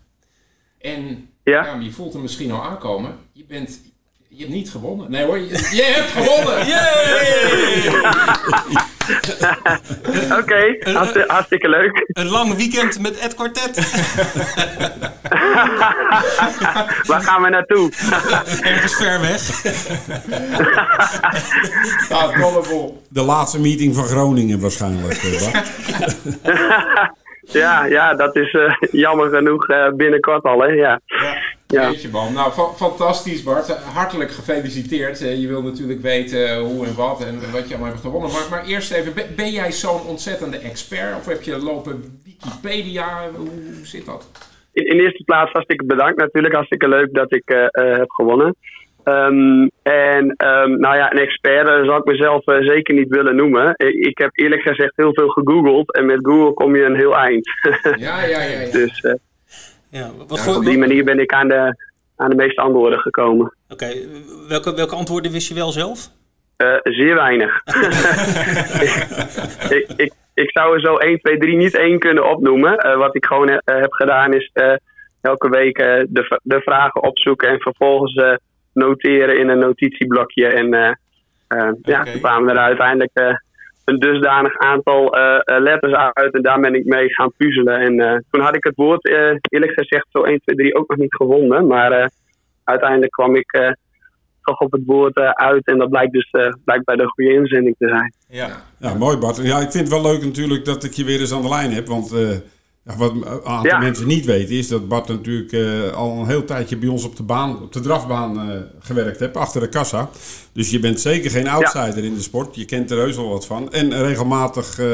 [0.78, 1.64] En Ja?
[1.64, 3.16] ja, je voelt hem misschien al aankomen.
[3.32, 3.80] Je bent...
[4.38, 5.10] Je hebt niet gewonnen.
[5.10, 6.58] Nee hoor, je, je hebt gewonnen!
[10.40, 10.76] oké.
[10.92, 12.04] Hartsti- hartstikke leuk.
[12.12, 13.76] Een lang weekend met Ed Quartet.
[17.08, 17.90] Waar gaan we naartoe?
[18.62, 19.40] Ergens ver weg.
[23.08, 25.22] De laatste meeting van Groningen waarschijnlijk.
[25.22, 25.54] eh,
[27.42, 30.66] ja, ja, dat is eh, jammer genoeg eh, binnenkort al, hè.
[30.66, 31.00] Ja.
[31.06, 31.56] Ja.
[31.68, 33.68] Jeetje man, nou fa- fantastisch Bart.
[33.68, 35.22] Hartelijk gefeliciteerd.
[35.22, 38.30] Eh, je wil natuurlijk weten eh, hoe en wat en wat je allemaal hebt gewonnen.
[38.30, 41.16] Maar, maar eerst even, ben, jij zo'n ontzettende expert?
[41.16, 43.28] Of heb je lopen Wikipedia?
[43.36, 44.30] Hoe, hoe zit dat?
[44.72, 46.54] In, in eerste plaats hartstikke bedankt natuurlijk.
[46.54, 47.66] Hartstikke leuk dat ik eh,
[47.96, 48.56] heb gewonnen.
[49.04, 53.74] Ehm, en ehm, nou ja, een expert zal ik mezelf zeker niet willen noemen.
[53.76, 55.94] Ik heb eerlijk gezegd heel veel gegoogeld.
[55.94, 57.48] En met Google kom je een heel eind.
[57.96, 58.60] Ja, ja, ja.
[58.60, 58.70] ja.
[58.78, 59.16] dus
[59.90, 61.76] Ja, wat dus op die manier ben ik aan de,
[62.16, 63.54] aan de meeste antwoorden gekomen.
[63.68, 63.86] Oké,
[64.48, 66.08] welke, welke antwoorden wist je wel zelf?
[66.56, 67.62] Eh, zeer weinig.
[69.76, 72.76] ik, ik, ik zou er zo 1, 2, 3 niet één kunnen opnoemen.
[72.76, 74.74] Eh, wat ik gewoon eh, heb gedaan is eh,
[75.20, 78.34] elke week eh, de, de vragen opzoeken en vervolgens eh,
[78.72, 80.46] noteren in een notitieblokje.
[80.46, 80.92] En eh,
[81.48, 83.34] eh, ja, toen kwamen er uiteindelijk eh,
[83.88, 87.80] een dusdanig aantal eh, eh, letters uit en daar ben ik mee gaan puzzelen.
[87.80, 90.88] En eh, toen had ik het woord eh, eerlijk gezegd zo 1, 2, 3 ook
[90.88, 91.66] nog niet gevonden.
[91.66, 92.06] Maar eh,
[92.64, 93.70] uiteindelijk kwam ik eh,
[94.42, 97.88] toch op het woord uit en dat blijkt dus eh, blijkbaar de goede inzending te
[97.88, 98.12] zijn.
[98.28, 98.48] Ja.
[98.78, 99.36] Ja, mooi Bart.
[99.36, 101.72] Ja, ik vind het wel leuk natuurlijk dat ik je weer eens aan de lijn
[101.72, 101.86] heb.
[101.86, 102.28] Want eh,
[102.96, 103.78] wat een aantal Ja.
[103.78, 107.16] mensen niet weten is dat Bart natuurlijk eh, al een heel tijdje bij ons op
[107.16, 110.10] de baan, op de drafbaan eh, gewerkt hebt, achter de kassa.
[110.52, 112.54] Dus je bent zeker geen outsider in de sport.
[112.56, 113.72] Je kent er heus wel wat van.
[113.72, 114.86] En regelmatig eh,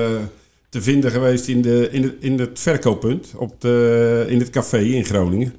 [0.69, 4.79] te vinden geweest in, de, in, het, in het verkooppunt, op de, in het café
[4.79, 5.55] in Groningen.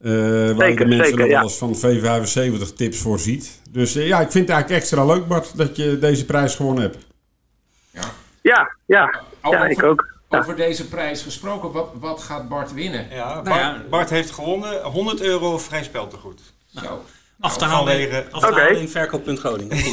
[0.00, 0.10] Eh,
[0.50, 1.34] waar je de mensen zeker, nog ja.
[1.34, 3.60] wel eens van V75 tips voor ziet.
[3.70, 6.96] Dus ja, ik vind het eigenlijk extra leuk Bart dat je deze prijs gewonnen hebt.
[8.42, 10.11] Ja, ja, Al ja over- ik ook.
[10.38, 13.06] Over deze prijs gesproken, wat, wat gaat Bart winnen?
[13.10, 13.82] Ja, Bart, Nou ja.
[13.90, 16.40] Bart heeft gewonnen 100 euro vrij speltegoed.
[16.82, 17.04] Zo.
[17.40, 19.76] Af te halen, af te in verkooppunt Groningen.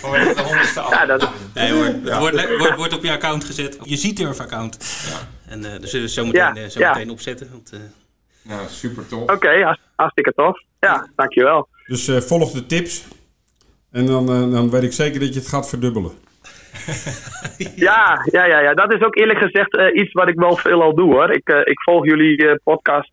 [0.00, 2.18] Vanwege de honderdste Ja, dat, Nee hoor, het Ja.
[2.18, 3.78] wordt, wordt, wordt op je account gezet.
[3.78, 4.78] Op je Zieturf account.
[5.46, 6.92] En eh daar zullen we zo meteen, Ja, eh, zo ja.
[6.92, 7.48] meteen opzetten.
[7.50, 7.78] Want, eh,
[8.42, 9.30] Nou, super tof.
[9.30, 10.62] Oké, hartst- hartstikke tof.
[10.80, 11.68] Ja, dankjewel.
[11.86, 13.04] Dus eh, volg de tips.
[13.90, 16.12] En dan, eh, dan weet ik zeker dat je het gaat verdubbelen.
[17.76, 20.82] Ja, ja, ja, ja, dat is ook eerlijk gezegd eh, iets wat ik wel veel
[20.82, 21.30] al doe hoor.
[21.30, 23.10] Ik, eh, ik volg jullie eh, podcast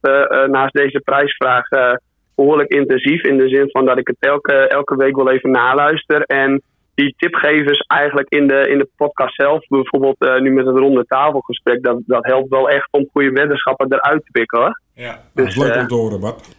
[0.48, 1.94] naast deze prijsvraag eh,
[2.36, 3.24] behoorlijk intensief.
[3.24, 6.22] In de zin van dat ik het elke, elke week wel even naluister.
[6.22, 6.62] En
[6.96, 11.06] die tipgevers eigenlijk in de, in de podcast zelf, bijvoorbeeld eh, nu met het ronde
[11.06, 14.82] tafelgesprek, dat, dat helpt wel echt om goede weddenschappen eruit te pikken hoor.
[14.94, 15.22] Ja.
[15.34, 16.56] Dat is leuk om te horen, Bart.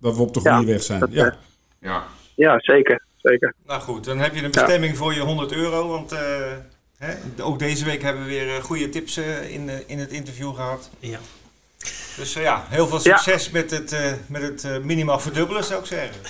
[0.00, 1.00] Dat we op de goede ja, weg zijn.
[1.00, 1.34] dat, Ja.
[1.80, 2.02] Ja.
[2.34, 3.54] ja, zeker, zeker.
[3.66, 5.88] Nou goed, dan heb je een bestemming voor je 100 euro.
[5.88, 6.18] Want eh,
[6.98, 10.54] hè, ook deze week hebben we weer eh, goede tips eh, in, in het interview
[10.54, 10.90] gehad.
[10.98, 11.18] Ja.
[12.18, 16.20] Dus ja, heel veel succes met het, eh, met het minimaal verdubbelen zou ik zeggen.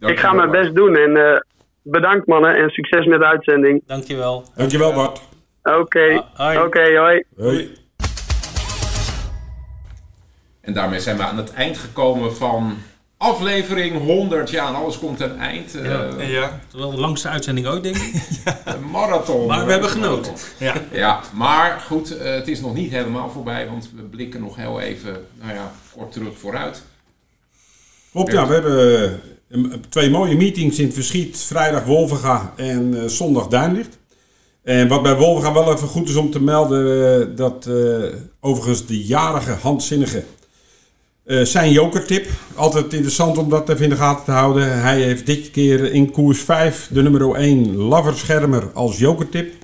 [0.00, 1.40] ik ga mijn best doen en eh,
[1.82, 3.82] bedankt mannen en succes met de uitzending.
[3.86, 4.44] Dankjewel.
[4.56, 5.20] Dankjewel, Bart.
[5.62, 6.24] Oké,
[6.64, 7.24] oké, hoi.
[7.36, 7.78] Hoi.
[10.60, 12.78] En daarmee zijn we aan het eind gekomen van
[13.20, 14.50] aflevering 100.
[14.50, 15.74] Ja, en alles komt aan eind.
[15.74, 16.22] Eh, Ja.
[16.22, 16.60] Ja.
[16.72, 18.14] Wel de langste uitzending ooit, denk ik.
[18.64, 19.46] Een marathon.
[19.46, 20.32] Maar we hebben genoten.
[20.58, 20.74] Ja.
[20.92, 24.80] Ja, maar goed, eh, het is nog niet helemaal voorbij, want we blikken nog heel
[24.80, 26.82] even, nou ja, kort terug vooruit.
[28.12, 28.46] Klopt, ja.
[28.46, 31.38] We hebben eh, twee mooie meetings in het verschiet.
[31.38, 33.98] Vrijdag Wolvenga en eh, zondag Duinlicht.
[34.62, 37.74] En wat bij Wolvenga wel even goed is om te melden, eh, dat eh,
[38.40, 40.24] overigens de jarige handzinnige
[41.24, 42.28] eh, zijn jokertip.
[42.54, 44.80] Altijd interessant om dat even in de gaten te houden.
[44.80, 49.54] Hij heeft dit keer in koers 5 de nummer 1 Laverschermer als jokertip.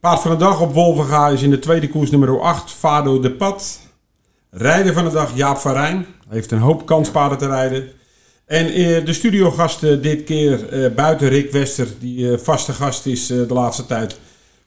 [0.00, 3.30] Paard van de dag op Wolvenga is in de tweede koers nummer 8 Fado de
[3.30, 3.80] Pad.
[4.50, 6.06] Rijder van de dag Jaap van Rijn.
[6.28, 7.90] Heeft een hoop kanspaarden te rijden.
[8.50, 13.30] En eh, de studiogasten dit keer eh, buiten Rick Wester, die eh, vaste gast is
[13.30, 14.18] eh, de laatste tijd,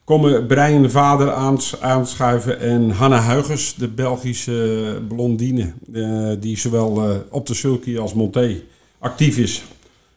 [0.04, 7.10] komen Brian de Vader aans- aanschuiven en Hanna Huigers, de Belgische blondine, eh, die zowel
[7.10, 8.62] eh, op de sulky als monté
[9.00, 9.64] actief is.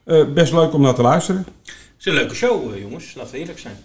[0.04, 1.46] Eh, best leuk om naar te luisteren.
[1.64, 3.14] Het is een leuke show, jongens.
[3.14, 3.76] Laten we eerlijk zijn.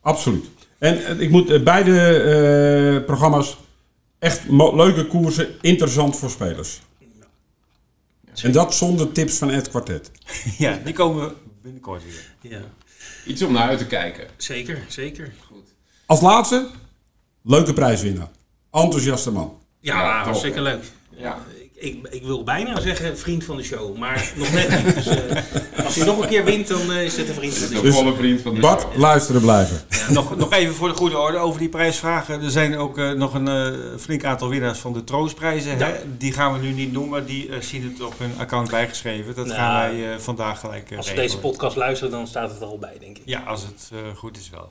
[0.00, 0.44] Absoluut.
[0.78, 3.56] En ik moet beide eh, programma's
[4.18, 6.80] echt leuke koersen, interessant voor spelers.
[8.42, 10.10] En dat zonder tips van Ed Quartet.
[10.58, 11.32] Ja, die komen
[11.62, 12.50] binnenkort weer.
[12.52, 12.60] Ja.
[13.26, 14.26] Iets om naar uit te kijken.
[14.36, 15.32] Zeker, zeker.
[16.06, 16.66] Als laatste,
[17.42, 18.28] leuke prijswinnaar.
[18.70, 19.58] Enthousiaste man.
[19.80, 20.84] Ja, Ja, hartstikke leuk.
[21.10, 21.38] Ja,
[21.80, 24.94] ik, ik, wil bijna zeggen vriend van de show, maar nog net niet.
[24.94, 27.68] Dus eh, als hij nog een keer wint, dan eh, is het een vriend van
[27.68, 27.84] de show.
[27.84, 28.96] Een volle vriend van de Bart, show.
[28.96, 29.80] luisteren blijven.
[30.08, 32.42] nog, nog even voor de goede orde over die prijsvragen.
[32.42, 35.78] Er zijn ook eh, nog een eh, flink aantal winnaars van de troostprijzen.
[35.78, 35.92] Hè?
[36.16, 39.34] Die gaan we nu niet noemen, die zien het op hun account bijgeschreven.
[39.34, 42.50] Dat Nou, gaan wij eh, vandaag gelijk eh, Als we deze podcast luisteren, dan staat
[42.50, 43.22] het er al bij, denk ik.
[43.24, 44.68] Ja, als het eh, goed is wel.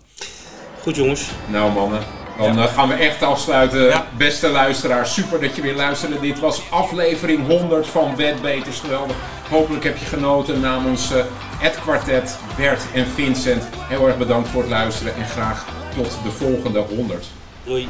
[0.82, 1.30] Goed jongens.
[1.47, 2.03] Nou mannen,
[2.38, 4.03] dan eh, gaan we echt afsluiten.
[4.17, 6.19] Beste luisteraars, super dat je weer luisterde.
[6.19, 8.80] Dit was aflevering 100 van Wetbeters.
[8.80, 9.15] Geweldig.
[9.49, 11.23] Hopelijk heb je genoten namens eh
[11.61, 13.63] Ed Quartet, Bert en Vincent.
[13.77, 15.65] Heel erg bedankt voor het luisteren en graag
[15.95, 17.25] tot de volgende 100.
[17.63, 17.88] Doei.